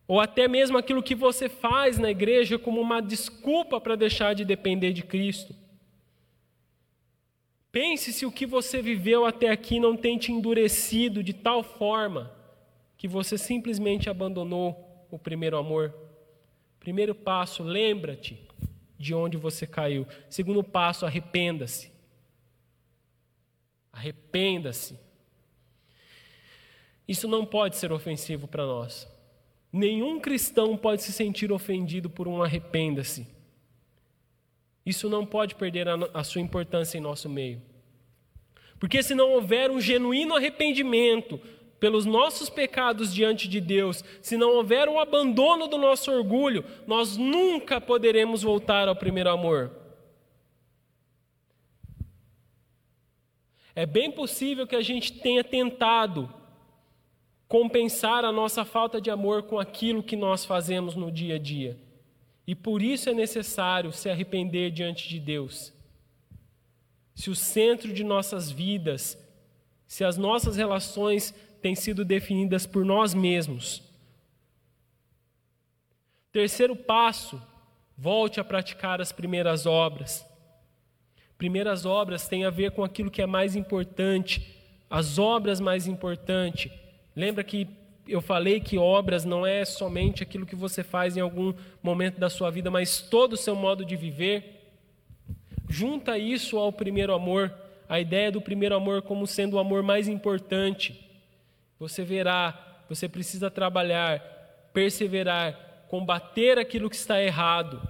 ou 0.07 0.21
até 0.21 0.47
mesmo 0.47 0.79
aquilo 0.79 1.03
que 1.03 1.16
você 1.16 1.49
faz 1.49 1.99
na 1.99 2.11
igreja 2.11 2.57
como 2.57 2.81
uma 2.81 3.03
desculpa 3.03 3.81
para 3.81 3.97
deixar 3.97 4.33
de 4.33 4.45
depender 4.45 4.92
de 4.92 5.03
Cristo. 5.03 5.61
Pense 7.72 8.12
se 8.12 8.26
o 8.26 8.30
que 8.30 8.44
você 8.44 8.82
viveu 8.82 9.24
até 9.24 9.48
aqui 9.48 9.80
não 9.80 9.96
tem 9.96 10.18
te 10.18 10.30
endurecido 10.30 11.22
de 11.22 11.32
tal 11.32 11.62
forma 11.62 12.30
que 12.98 13.08
você 13.08 13.38
simplesmente 13.38 14.11
abandonou 14.11 15.06
o 15.11 15.18
primeiro 15.18 15.56
amor. 15.56 15.92
Primeiro 16.78 17.14
passo, 17.14 17.62
lembra-te 17.62 18.46
de 18.98 19.14
onde 19.14 19.38
você 19.38 19.66
caiu. 19.66 20.06
Segundo 20.28 20.62
passo, 20.62 21.06
arrependa-se. 21.06 21.90
Arrependa-se. 23.90 24.98
Isso 27.08 27.26
não 27.26 27.46
pode 27.46 27.76
ser 27.76 27.90
ofensivo 27.90 28.46
para 28.46 28.66
nós. 28.66 29.08
Nenhum 29.72 30.20
cristão 30.20 30.76
pode 30.76 31.02
se 31.02 31.12
sentir 31.12 31.50
ofendido 31.50 32.11
por 32.11 32.28
um 32.28 32.42
arrependa-se. 32.42 33.26
Isso 34.85 35.09
não 35.09 35.25
pode 35.25 35.55
perder 35.55 35.88
a, 35.88 35.95
a 36.12 36.25
sua 36.25 36.40
importância 36.40 36.99
em 36.99 37.01
nosso 37.01 37.29
meio. 37.29 37.62
Porque 38.79 39.03
se 39.03 39.14
não 39.14 39.31
houver 39.31 39.71
um 39.71 39.81
genuíno 39.81 40.35
arrependimento 40.35 41.38
pelos 41.79 42.05
nossos 42.05 42.51
pecados 42.51 43.14
diante 43.14 43.49
de 43.49 43.61
Deus, 43.61 44.05
se 44.21 44.37
não 44.37 44.57
houver 44.57 44.88
um 44.88 44.99
abandono 44.99 45.68
do 45.68 45.79
nosso 45.79 46.11
orgulho, 46.11 46.64
nós 46.87 47.16
nunca 47.16 47.81
poderemos 47.81 48.42
voltar 48.42 48.88
ao 48.88 48.97
primeiro 48.97 49.31
amor. 49.31 49.71
É 53.75 53.87
bem 53.87 54.11
possível 54.11 54.67
que 54.67 54.77
a 54.77 54.83
gente 54.83 55.13
tenha 55.13 55.42
tentado 55.42 56.33
compensar 57.48 58.25
a 58.25 58.33
nossa 58.33 58.65
falta 58.65 59.00
de 59.00 59.11
amor 59.11 59.44
com 59.44 59.59
aquilo 59.59 60.02
que 60.02 60.17
nós 60.17 60.44
fazemos 60.44 60.94
no 60.94 61.11
dia 61.11 61.37
a 61.37 61.38
dia. 61.38 61.79
E 62.47 62.55
por 62.55 62.83
isso 62.83 63.09
é 63.09 63.15
necessário 63.15 63.93
se 63.93 64.11
arrepender 64.11 64.71
diante 64.71 65.09
de 65.09 65.21
Deus. 65.21 65.73
Se 67.15 67.31
o 67.31 67.35
centro 67.37 67.93
de 67.93 68.03
nossas 68.03 68.51
vidas, 68.51 69.19
se 69.87 70.05
as 70.05 70.17
nossas 70.17 70.57
relações 70.57 71.35
têm 71.61 71.75
sido 71.75 72.05
definidas 72.05 72.67
por 72.67 72.85
nós 72.85 73.15
mesmos. 73.15 73.83
Terceiro 76.33 76.75
passo, 76.75 77.40
volte 77.97 78.40
a 78.40 78.45
praticar 78.45 79.01
as 79.01 79.13
primeiras 79.13 79.67
obras. 79.67 80.27
Primeiras 81.38 81.85
obras 81.85 82.27
têm 82.27 82.45
a 82.45 82.51
ver 82.51 82.73
com 82.73 82.83
aquilo 82.83 83.11
que 83.11 83.23
é 83.23 83.27
mais 83.27 83.55
importante, 83.55 84.61
as 84.88 85.19
obras 85.19 85.61
mais 85.61 85.87
importantes. 85.87 86.73
Lembra 87.15 87.45
que 87.45 87.69
eu 88.07 88.21
falei 88.21 88.61
que 88.61 88.79
obras 88.79 89.25
não 89.25 89.46
é 89.46 89.65
somente 89.65 90.23
aquilo 90.23 90.46
que 90.46 90.57
você 90.57 90.83
faz 90.83 91.17
em 91.17 91.21
algum 91.21 91.55
momento 91.83 92.19
da 92.19 92.29
sua 92.29 92.50
vida, 92.50 92.71
mas 92.71 93.00
todo 93.00 93.35
o 93.35 93.37
seu 93.37 93.55
modo 93.55 93.85
de 93.85 93.96
viver. 93.96 94.59
junta 95.69 96.19
isso 96.19 96.59
ao 96.59 96.71
primeiro 96.71 97.15
amor, 97.15 97.53
a 97.88 97.98
ideia 97.98 98.31
do 98.31 98.42
primeiro 98.42 98.75
amor 98.75 99.03
como 99.03 99.27
sendo 99.27 99.55
o 99.55 99.59
amor 99.59 99.83
mais 99.83 100.07
importante. 100.07 101.09
Você 101.79 102.05
verá, 102.05 102.83
você 102.88 103.09
precisa 103.09 103.50
trabalhar, 103.50 104.21
perseverar, 104.73 105.87
combater 105.88 106.59
aquilo 106.59 106.90
que 106.90 106.96
está 106.96 107.23
errado, 107.23 107.81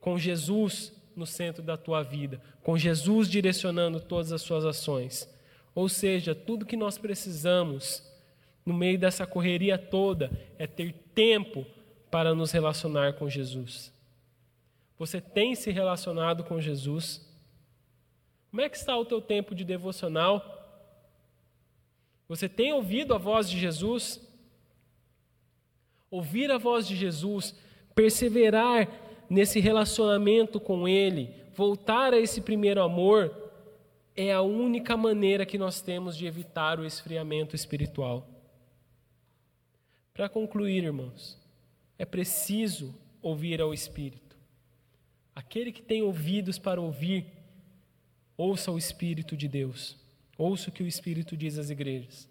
com 0.00 0.18
Jesus 0.18 0.92
no 1.14 1.26
centro 1.26 1.62
da 1.62 1.76
tua 1.76 2.02
vida, 2.02 2.40
com 2.62 2.76
Jesus 2.76 3.28
direcionando 3.28 4.00
todas 4.00 4.32
as 4.32 4.42
suas 4.42 4.64
ações. 4.64 5.28
Ou 5.74 5.88
seja, 5.88 6.34
tudo 6.34 6.66
que 6.66 6.76
nós 6.76 6.98
precisamos 6.98 8.02
no 8.64 8.74
meio 8.74 8.98
dessa 8.98 9.26
correria 9.26 9.78
toda 9.78 10.30
é 10.58 10.66
ter 10.66 10.92
tempo 11.14 11.66
para 12.10 12.34
nos 12.34 12.50
relacionar 12.50 13.14
com 13.14 13.28
Jesus. 13.28 13.92
Você 14.98 15.20
tem 15.20 15.54
se 15.54 15.70
relacionado 15.70 16.44
com 16.44 16.60
Jesus? 16.60 17.26
Como 18.50 18.60
é 18.60 18.68
que 18.68 18.76
está 18.76 18.96
o 18.96 19.04
teu 19.04 19.20
tempo 19.20 19.54
de 19.54 19.64
devocional? 19.64 20.58
Você 22.28 22.48
tem 22.48 22.72
ouvido 22.72 23.14
a 23.14 23.18
voz 23.18 23.48
de 23.48 23.58
Jesus? 23.58 24.20
Ouvir 26.10 26.50
a 26.50 26.58
voz 26.58 26.86
de 26.86 26.96
Jesus, 26.96 27.54
perseverar 27.94 28.88
nesse 29.28 29.60
relacionamento 29.60 30.58
com 30.58 30.88
Ele, 30.88 31.32
voltar 31.54 32.12
a 32.12 32.18
esse 32.18 32.40
primeiro 32.40 32.82
amor, 32.82 33.32
é 34.16 34.32
a 34.32 34.42
única 34.42 34.96
maneira 34.96 35.46
que 35.46 35.56
nós 35.56 35.80
temos 35.80 36.16
de 36.16 36.26
evitar 36.26 36.80
o 36.80 36.84
esfriamento 36.84 37.54
espiritual. 37.54 38.28
Para 40.20 40.28
concluir, 40.28 40.84
irmãos, 40.84 41.38
é 41.98 42.04
preciso 42.04 42.94
ouvir 43.22 43.58
ao 43.58 43.72
Espírito. 43.72 44.36
Aquele 45.34 45.72
que 45.72 45.80
tem 45.80 46.02
ouvidos 46.02 46.58
para 46.58 46.78
ouvir, 46.78 47.24
ouça 48.36 48.70
o 48.70 48.76
Espírito 48.76 49.34
de 49.34 49.48
Deus, 49.48 49.96
ouça 50.36 50.68
o 50.68 50.72
que 50.74 50.82
o 50.82 50.86
Espírito 50.86 51.34
diz 51.38 51.56
às 51.56 51.70
igrejas. 51.70 52.28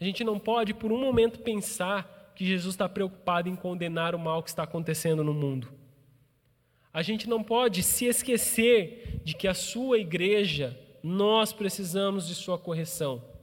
A 0.00 0.04
gente 0.04 0.22
não 0.22 0.38
pode, 0.38 0.72
por 0.72 0.92
um 0.92 1.00
momento, 1.00 1.40
pensar 1.40 2.32
que 2.36 2.46
Jesus 2.46 2.74
está 2.74 2.88
preocupado 2.88 3.48
em 3.48 3.56
condenar 3.56 4.14
o 4.14 4.18
mal 4.20 4.40
que 4.40 4.50
está 4.50 4.62
acontecendo 4.62 5.24
no 5.24 5.34
mundo. 5.34 5.74
A 6.92 7.02
gente 7.02 7.28
não 7.28 7.42
pode 7.42 7.82
se 7.82 8.04
esquecer 8.04 9.20
de 9.24 9.34
que 9.34 9.48
a 9.48 9.54
sua 9.54 9.98
igreja, 9.98 10.78
nós 11.02 11.52
precisamos 11.52 12.28
de 12.28 12.36
sua 12.36 12.56
correção. 12.56 13.33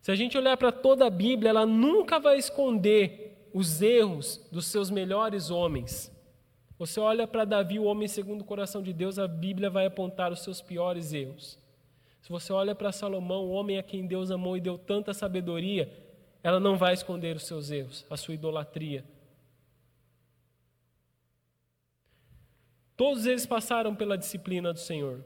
Se 0.00 0.10
a 0.10 0.14
gente 0.14 0.38
olhar 0.38 0.56
para 0.56 0.72
toda 0.72 1.06
a 1.06 1.10
Bíblia, 1.10 1.50
ela 1.50 1.66
nunca 1.66 2.18
vai 2.18 2.38
esconder 2.38 3.48
os 3.52 3.82
erros 3.82 4.46
dos 4.50 4.66
seus 4.66 4.90
melhores 4.90 5.50
homens. 5.50 6.12
Você 6.78 7.00
olha 7.00 7.26
para 7.26 7.44
Davi, 7.44 7.78
o 7.78 7.84
homem 7.84 8.06
segundo 8.06 8.42
o 8.42 8.44
coração 8.44 8.82
de 8.82 8.92
Deus, 8.92 9.18
a 9.18 9.26
Bíblia 9.26 9.68
vai 9.68 9.86
apontar 9.86 10.32
os 10.32 10.40
seus 10.42 10.60
piores 10.60 11.12
erros. 11.12 11.58
Se 12.22 12.28
você 12.30 12.52
olha 12.52 12.74
para 12.74 12.92
Salomão, 12.92 13.46
o 13.46 13.50
homem 13.50 13.78
a 13.78 13.82
quem 13.82 14.06
Deus 14.06 14.30
amou 14.30 14.56
e 14.56 14.60
deu 14.60 14.78
tanta 14.78 15.12
sabedoria, 15.12 15.92
ela 16.42 16.60
não 16.60 16.76
vai 16.76 16.94
esconder 16.94 17.34
os 17.34 17.46
seus 17.46 17.70
erros, 17.70 18.06
a 18.08 18.16
sua 18.16 18.34
idolatria, 18.34 19.04
Todos 22.98 23.26
eles 23.26 23.46
passaram 23.46 23.94
pela 23.94 24.18
disciplina 24.18 24.72
do 24.72 24.80
Senhor. 24.80 25.24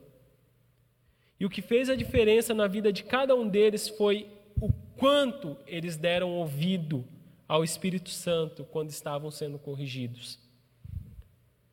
E 1.40 1.46
o 1.46 1.48
que 1.48 1.62
fez 1.62 1.88
a 1.88 1.96
diferença 1.96 2.52
na 2.52 2.66
vida 2.66 2.92
de 2.92 3.02
cada 3.02 3.34
um 3.34 3.48
deles 3.48 3.88
foi 3.88 4.28
quanto 5.02 5.56
eles 5.66 5.96
deram 5.96 6.30
ouvido 6.30 7.04
ao 7.48 7.64
Espírito 7.64 8.08
Santo 8.08 8.62
quando 8.62 8.90
estavam 8.90 9.32
sendo 9.32 9.58
corrigidos. 9.58 10.38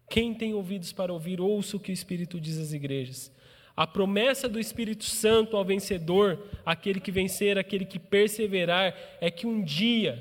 Quem 0.09 0.33
tem 0.33 0.55
ouvidos 0.55 0.91
para 0.91 1.13
ouvir, 1.13 1.39
ouça 1.39 1.77
o 1.77 1.79
que 1.79 1.91
o 1.91 1.93
Espírito 1.93 2.41
diz 2.41 2.57
às 2.57 2.73
igrejas. 2.73 3.31
A 3.77 3.85
promessa 3.85 4.49
do 4.49 4.59
Espírito 4.59 5.03
Santo 5.03 5.55
ao 5.55 5.63
vencedor, 5.63 6.43
aquele 6.65 6.99
que 6.99 7.11
vencer, 7.11 7.55
aquele 7.55 7.85
que 7.85 7.99
perseverar, 7.99 8.97
é 9.21 9.29
que 9.29 9.45
um 9.45 9.63
dia 9.63 10.17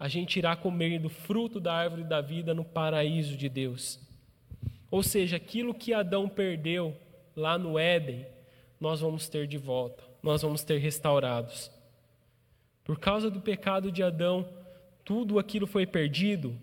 a 0.00 0.08
gente 0.08 0.38
irá 0.38 0.56
comer 0.56 0.98
do 0.98 1.10
fruto 1.10 1.60
da 1.60 1.74
árvore 1.74 2.02
da 2.02 2.22
vida 2.22 2.54
no 2.54 2.64
paraíso 2.64 3.36
de 3.36 3.50
Deus. 3.50 4.00
Ou 4.90 5.02
seja, 5.02 5.36
aquilo 5.36 5.74
que 5.74 5.92
Adão 5.92 6.26
perdeu 6.26 6.96
lá 7.36 7.58
no 7.58 7.78
Éden, 7.78 8.24
nós 8.80 9.02
vamos 9.02 9.28
ter 9.28 9.46
de 9.46 9.58
volta, 9.58 10.02
nós 10.22 10.40
vamos 10.40 10.64
ter 10.64 10.78
restaurados. 10.78 11.76
Por 12.88 12.98
causa 12.98 13.30
do 13.30 13.38
pecado 13.38 13.92
de 13.92 14.02
Adão, 14.02 14.48
tudo 15.04 15.38
aquilo 15.38 15.66
foi 15.66 15.86
perdido. 15.86 16.58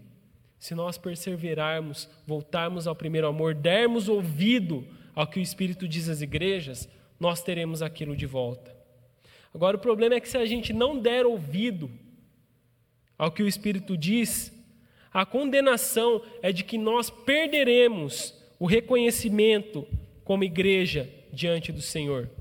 Se 0.57 0.73
nós 0.73 0.97
perseverarmos, 0.97 2.09
voltarmos 2.25 2.87
ao 2.87 2.95
primeiro 2.95 3.27
amor, 3.27 3.53
dermos 3.53 4.09
ouvido 4.09 4.87
ao 5.13 5.27
que 5.27 5.37
o 5.37 5.43
Espírito 5.43 5.87
diz 5.87 6.09
às 6.09 6.21
igrejas, 6.23 6.89
nós 7.19 7.43
teremos 7.43 7.83
aquilo 7.83 8.15
de 8.15 8.25
volta. 8.25 8.75
Agora, 9.53 9.77
o 9.77 9.79
problema 9.79 10.15
é 10.15 10.19
que 10.19 10.27
se 10.27 10.35
a 10.35 10.47
gente 10.47 10.73
não 10.73 10.97
der 10.99 11.27
ouvido 11.27 11.91
ao 13.19 13.31
que 13.31 13.43
o 13.43 13.47
Espírito 13.47 13.95
diz, 13.95 14.51
a 15.13 15.27
condenação 15.27 16.23
é 16.41 16.51
de 16.51 16.63
que 16.63 16.79
nós 16.79 17.11
perderemos 17.11 18.33
o 18.57 18.65
reconhecimento 18.65 19.87
como 20.23 20.43
igreja 20.43 21.07
diante 21.31 21.71
do 21.71 21.81
Senhor. 21.81 22.31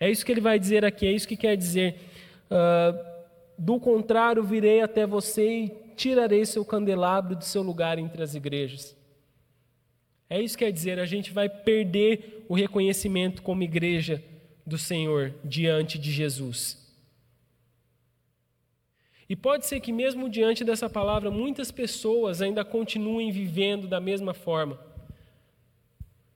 É 0.00 0.10
isso 0.10 0.26
que 0.26 0.32
ele 0.32 0.40
vai 0.40 0.58
dizer 0.58 0.84
aqui, 0.84 1.06
é 1.06 1.12
isso 1.12 1.28
que 1.28 1.36
quer 1.36 1.56
dizer. 1.56 2.15
Uh, 2.50 3.16
do 3.58 3.80
contrário, 3.80 4.42
virei 4.42 4.80
até 4.80 5.06
você 5.06 5.48
e 5.48 5.68
tirarei 5.96 6.44
seu 6.44 6.64
candelabro 6.64 7.34
do 7.34 7.44
seu 7.44 7.62
lugar 7.62 7.98
entre 7.98 8.22
as 8.22 8.34
igrejas. 8.34 8.96
É 10.28 10.40
isso 10.40 10.58
que 10.58 10.64
quer 10.64 10.72
dizer, 10.72 10.98
a 10.98 11.06
gente 11.06 11.32
vai 11.32 11.48
perder 11.48 12.44
o 12.48 12.54
reconhecimento 12.54 13.42
como 13.42 13.62
igreja 13.62 14.22
do 14.66 14.76
Senhor 14.76 15.34
diante 15.44 15.98
de 15.98 16.10
Jesus. 16.10 16.84
E 19.28 19.34
pode 19.34 19.66
ser 19.66 19.80
que, 19.80 19.92
mesmo 19.92 20.28
diante 20.28 20.64
dessa 20.64 20.88
palavra, 20.88 21.30
muitas 21.30 21.70
pessoas 21.70 22.42
ainda 22.42 22.64
continuem 22.64 23.30
vivendo 23.32 23.88
da 23.88 24.00
mesma 24.00 24.34
forma. 24.34 24.78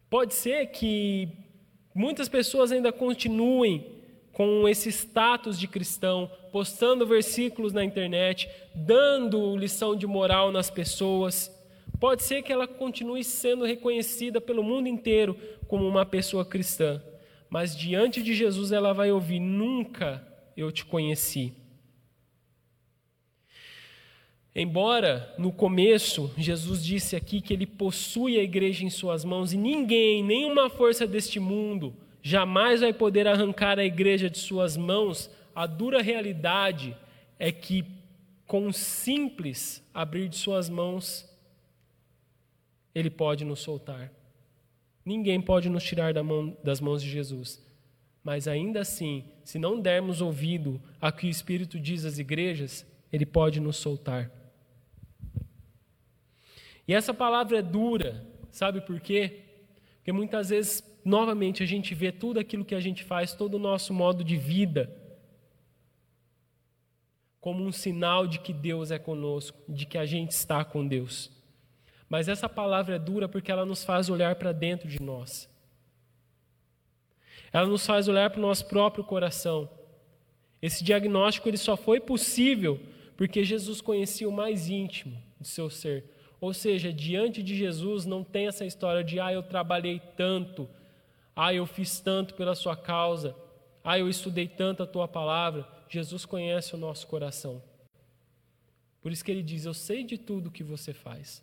Pode 0.08 0.34
ser 0.34 0.66
que 0.68 1.28
muitas 1.94 2.28
pessoas 2.28 2.72
ainda 2.72 2.92
continuem 2.92 3.99
com 4.40 4.66
esse 4.66 4.88
status 4.88 5.60
de 5.60 5.68
cristão, 5.68 6.30
postando 6.50 7.06
versículos 7.06 7.74
na 7.74 7.84
internet, 7.84 8.48
dando 8.74 9.54
lição 9.54 9.94
de 9.94 10.06
moral 10.06 10.50
nas 10.50 10.70
pessoas. 10.70 11.54
Pode 12.00 12.22
ser 12.22 12.42
que 12.42 12.50
ela 12.50 12.66
continue 12.66 13.22
sendo 13.22 13.66
reconhecida 13.66 14.40
pelo 14.40 14.62
mundo 14.62 14.88
inteiro 14.88 15.36
como 15.68 15.86
uma 15.86 16.06
pessoa 16.06 16.42
cristã, 16.42 17.02
mas 17.50 17.76
diante 17.76 18.22
de 18.22 18.32
Jesus 18.32 18.72
ela 18.72 18.94
vai 18.94 19.12
ouvir: 19.12 19.40
Nunca 19.40 20.26
eu 20.56 20.72
te 20.72 20.86
conheci. 20.86 21.52
Embora 24.54 25.34
no 25.36 25.52
começo 25.52 26.32
Jesus 26.38 26.82
disse 26.82 27.14
aqui 27.14 27.42
que 27.42 27.52
ele 27.52 27.66
possui 27.66 28.40
a 28.40 28.42
igreja 28.42 28.86
em 28.86 28.90
suas 28.90 29.22
mãos 29.22 29.52
e 29.52 29.58
ninguém, 29.58 30.24
nenhuma 30.24 30.70
força 30.70 31.06
deste 31.06 31.38
mundo, 31.38 31.94
jamais 32.22 32.80
vai 32.80 32.92
poder 32.92 33.26
arrancar 33.26 33.78
a 33.78 33.84
igreja 33.84 34.28
de 34.28 34.38
suas 34.38 34.76
mãos, 34.76 35.30
a 35.54 35.66
dura 35.66 36.02
realidade 36.02 36.96
é 37.38 37.50
que 37.50 37.84
com 38.46 38.66
um 38.66 38.72
simples 38.72 39.82
abrir 39.94 40.28
de 40.28 40.36
suas 40.36 40.68
mãos, 40.68 41.28
ele 42.94 43.08
pode 43.08 43.44
nos 43.44 43.60
soltar. 43.60 44.12
Ninguém 45.04 45.40
pode 45.40 45.68
nos 45.68 45.84
tirar 45.84 46.12
das 46.62 46.80
mãos 46.80 47.02
de 47.02 47.08
Jesus. 47.08 47.64
Mas 48.22 48.46
ainda 48.46 48.80
assim, 48.80 49.24
se 49.44 49.58
não 49.58 49.80
dermos 49.80 50.20
ouvido 50.20 50.80
a 51.00 51.10
que 51.10 51.26
o 51.26 51.30
Espírito 51.30 51.78
diz 51.78 52.04
às 52.04 52.18
igrejas, 52.18 52.86
ele 53.12 53.24
pode 53.24 53.60
nos 53.60 53.76
soltar. 53.76 54.30
E 56.86 56.94
essa 56.94 57.14
palavra 57.14 57.58
é 57.58 57.62
dura, 57.62 58.26
sabe 58.50 58.80
por 58.80 59.00
quê? 59.00 59.44
Porque 59.96 60.12
muitas 60.12 60.50
vezes, 60.50 60.82
novamente, 61.04 61.62
a 61.62 61.66
gente 61.66 61.94
vê 61.94 62.12
tudo 62.12 62.38
aquilo 62.38 62.64
que 62.64 62.74
a 62.74 62.80
gente 62.80 63.04
faz, 63.04 63.32
todo 63.32 63.54
o 63.54 63.58
nosso 63.58 63.92
modo 63.92 64.22
de 64.22 64.36
vida, 64.36 64.90
como 67.40 67.64
um 67.64 67.72
sinal 67.72 68.26
de 68.26 68.38
que 68.38 68.52
Deus 68.52 68.90
é 68.90 68.98
conosco, 68.98 69.58
de 69.68 69.86
que 69.86 69.96
a 69.96 70.04
gente 70.04 70.32
está 70.32 70.64
com 70.64 70.86
Deus. 70.86 71.30
Mas 72.08 72.28
essa 72.28 72.48
palavra 72.48 72.96
é 72.96 72.98
dura 72.98 73.28
porque 73.28 73.50
ela 73.50 73.64
nos 73.64 73.84
faz 73.84 74.10
olhar 74.10 74.34
para 74.34 74.52
dentro 74.52 74.88
de 74.88 75.00
nós. 75.00 75.48
Ela 77.52 77.66
nos 77.66 77.86
faz 77.86 78.08
olhar 78.08 78.30
para 78.30 78.38
o 78.38 78.42
nosso 78.42 78.66
próprio 78.66 79.04
coração. 79.04 79.70
Esse 80.60 80.84
diagnóstico 80.84 81.48
ele 81.48 81.56
só 81.56 81.76
foi 81.76 82.00
possível 82.00 82.80
porque 83.16 83.44
Jesus 83.44 83.80
conhecia 83.80 84.28
o 84.28 84.32
mais 84.32 84.68
íntimo 84.68 85.22
do 85.38 85.46
seu 85.46 85.68
ser, 85.68 86.04
ou 86.40 86.54
seja, 86.54 86.92
diante 86.92 87.42
de 87.42 87.54
Jesus 87.54 88.06
não 88.06 88.24
tem 88.24 88.46
essa 88.46 88.64
história 88.64 89.04
de, 89.04 89.20
ah, 89.20 89.32
eu 89.32 89.42
trabalhei 89.42 90.00
tanto, 90.16 90.68
ah, 91.34 91.54
eu 91.54 91.66
fiz 91.66 92.00
tanto 92.00 92.34
pela 92.34 92.54
sua 92.54 92.76
causa, 92.76 93.34
ah, 93.82 93.98
eu 93.98 94.08
estudei 94.08 94.46
tanto 94.46 94.82
a 94.82 94.86
tua 94.86 95.08
palavra. 95.08 95.66
Jesus 95.88 96.24
conhece 96.24 96.74
o 96.74 96.78
nosso 96.78 97.06
coração. 97.06 97.62
Por 99.00 99.10
isso 99.10 99.24
que 99.24 99.30
ele 99.30 99.42
diz: 99.42 99.64
Eu 99.64 99.74
sei 99.74 100.04
de 100.04 100.18
tudo 100.18 100.50
que 100.50 100.62
você 100.62 100.92
faz, 100.92 101.42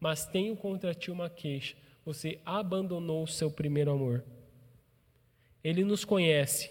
mas 0.00 0.26
tenho 0.26 0.56
contra 0.56 0.94
ti 0.94 1.10
uma 1.10 1.28
queixa, 1.28 1.76
você 2.04 2.40
abandonou 2.44 3.24
o 3.24 3.28
seu 3.28 3.50
primeiro 3.50 3.90
amor. 3.90 4.24
Ele 5.62 5.84
nos 5.84 6.04
conhece. 6.04 6.70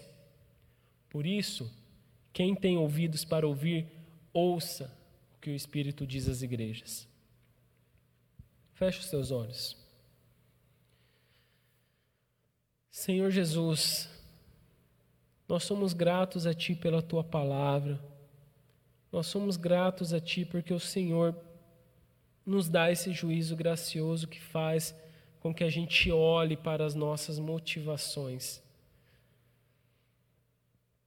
Por 1.08 1.26
isso, 1.26 1.70
quem 2.32 2.54
tem 2.54 2.76
ouvidos 2.76 3.24
para 3.24 3.46
ouvir, 3.46 3.86
ouça 4.32 4.92
o 5.34 5.40
que 5.40 5.50
o 5.50 5.54
Espírito 5.54 6.06
diz 6.06 6.28
às 6.28 6.42
igrejas. 6.42 7.08
Feche 8.74 9.00
os 9.00 9.06
seus 9.06 9.30
olhos. 9.30 9.85
Senhor 12.96 13.30
Jesus, 13.30 14.08
nós 15.46 15.64
somos 15.64 15.92
gratos 15.92 16.46
a 16.46 16.54
Ti 16.54 16.74
pela 16.74 17.02
Tua 17.02 17.22
palavra. 17.22 18.00
Nós 19.12 19.26
somos 19.26 19.58
gratos 19.58 20.14
a 20.14 20.18
Ti 20.18 20.46
porque 20.46 20.72
o 20.72 20.80
Senhor 20.80 21.36
nos 22.44 22.70
dá 22.70 22.90
esse 22.90 23.12
juízo 23.12 23.54
gracioso 23.54 24.26
que 24.26 24.40
faz 24.40 24.96
com 25.40 25.52
que 25.54 25.62
a 25.62 25.68
gente 25.68 26.10
olhe 26.10 26.56
para 26.56 26.86
as 26.86 26.94
nossas 26.94 27.38
motivações. 27.38 28.62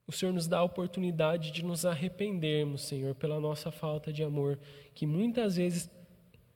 O 0.06 0.12
Senhor 0.12 0.32
nos 0.32 0.48
dá 0.48 0.60
a 0.60 0.64
oportunidade 0.64 1.50
de 1.50 1.66
nos 1.66 1.88
arrependermos, 1.88 2.84
Senhor, 2.84 3.16
pela 3.16 3.40
nossa 3.40 3.72
falta 3.72 4.14
de 4.14 4.24
amor, 4.24 4.60
que 4.94 5.08
muitas 5.08 5.56
vezes 5.56 5.90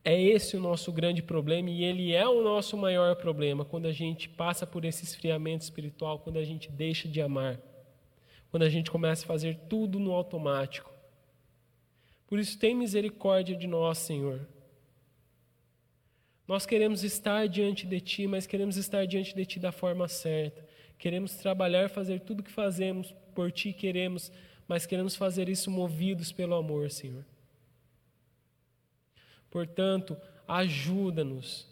é 0.06 0.22
esse 0.22 0.58
o 0.58 0.60
nosso 0.60 0.92
grande 0.92 1.24
problema 1.24 1.70
e 1.70 1.84
ele 1.84 2.14
é 2.14 2.28
o 2.28 2.42
nosso 2.42 2.76
maior 2.76 3.16
problema 3.16 3.64
quando 3.64 3.88
a 3.88 3.92
gente 3.92 4.28
passa 4.28 4.68
por 4.68 4.84
esse 4.84 5.06
esfriamento 5.06 5.64
espiritual, 5.64 6.20
quando 6.20 6.38
a 6.38 6.44
gente 6.44 6.70
deixa 6.70 7.08
de 7.08 7.22
amar, 7.22 7.60
quando 8.52 8.64
a 8.64 8.70
gente 8.70 8.92
começa 8.92 9.24
a 9.24 9.28
fazer 9.28 9.58
tudo 9.70 10.00
no 10.00 10.12
automático. 10.12 10.92
Por 12.28 12.38
isso, 12.38 12.58
tem 12.60 12.76
misericórdia 12.76 13.56
de 13.56 13.68
nós, 13.68 14.00
Senhor. 14.00 14.46
Nós 16.46 16.66
queremos 16.66 17.04
estar 17.04 17.48
diante 17.48 17.88
de 17.88 18.02
Ti, 18.02 18.28
mas 18.28 18.46
queremos 18.46 18.76
estar 18.76 19.06
diante 19.06 19.34
de 19.34 19.46
Ti 19.46 19.60
da 19.60 19.72
forma 19.72 20.08
certa. 20.10 20.68
Queremos 20.98 21.36
trabalhar, 21.36 21.90
fazer 21.90 22.20
tudo 22.20 22.42
o 22.42 22.44
que 22.44 22.52
fazemos 22.52 23.14
por 23.34 23.52
Ti, 23.52 23.72
queremos, 23.72 24.32
mas 24.68 24.86
queremos 24.86 25.16
fazer 25.16 25.48
isso 25.48 25.72
movidos 25.72 26.32
pelo 26.32 26.56
amor, 26.56 26.92
Senhor. 26.92 27.26
Portanto, 29.54 30.18
ajuda-nos. 30.48 31.68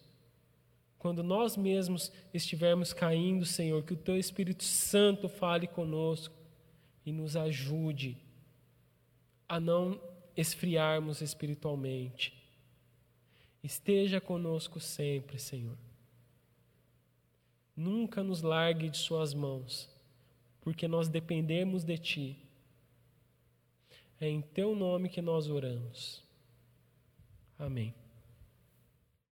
Quando 1.00 1.24
nós 1.24 1.58
mesmos 1.58 2.12
estivermos 2.32 2.94
caindo, 2.94 3.44
Senhor, 3.44 3.82
que 3.82 3.94
o 3.94 3.98
Teu 3.98 4.16
Espírito 4.16 4.64
Santo 4.64 5.28
fale 5.28 5.66
conosco 5.66 6.36
e 7.04 7.12
nos 7.12 7.36
ajude 7.36 8.16
a 9.50 9.60
não 9.60 10.00
esfriarmos 10.38 11.22
espiritualmente. 11.22 12.40
Esteja 13.64 14.22
conosco 14.22 14.80
sempre, 14.80 15.40
Senhor. 15.40 15.78
Nunca 17.76 18.22
nos 18.22 18.44
largue 18.44 18.92
de 18.92 18.98
Suas 19.00 19.34
mãos, 19.34 19.90
porque 20.62 20.88
nós 20.88 21.10
dependemos 21.10 21.84
de 21.84 21.98
Ti. 21.98 22.38
É 24.20 24.30
em 24.30 24.40
Teu 24.40 24.76
nome 24.76 25.10
que 25.10 25.20
nós 25.20 25.50
oramos. 25.50 26.30
Amém. 27.62 28.01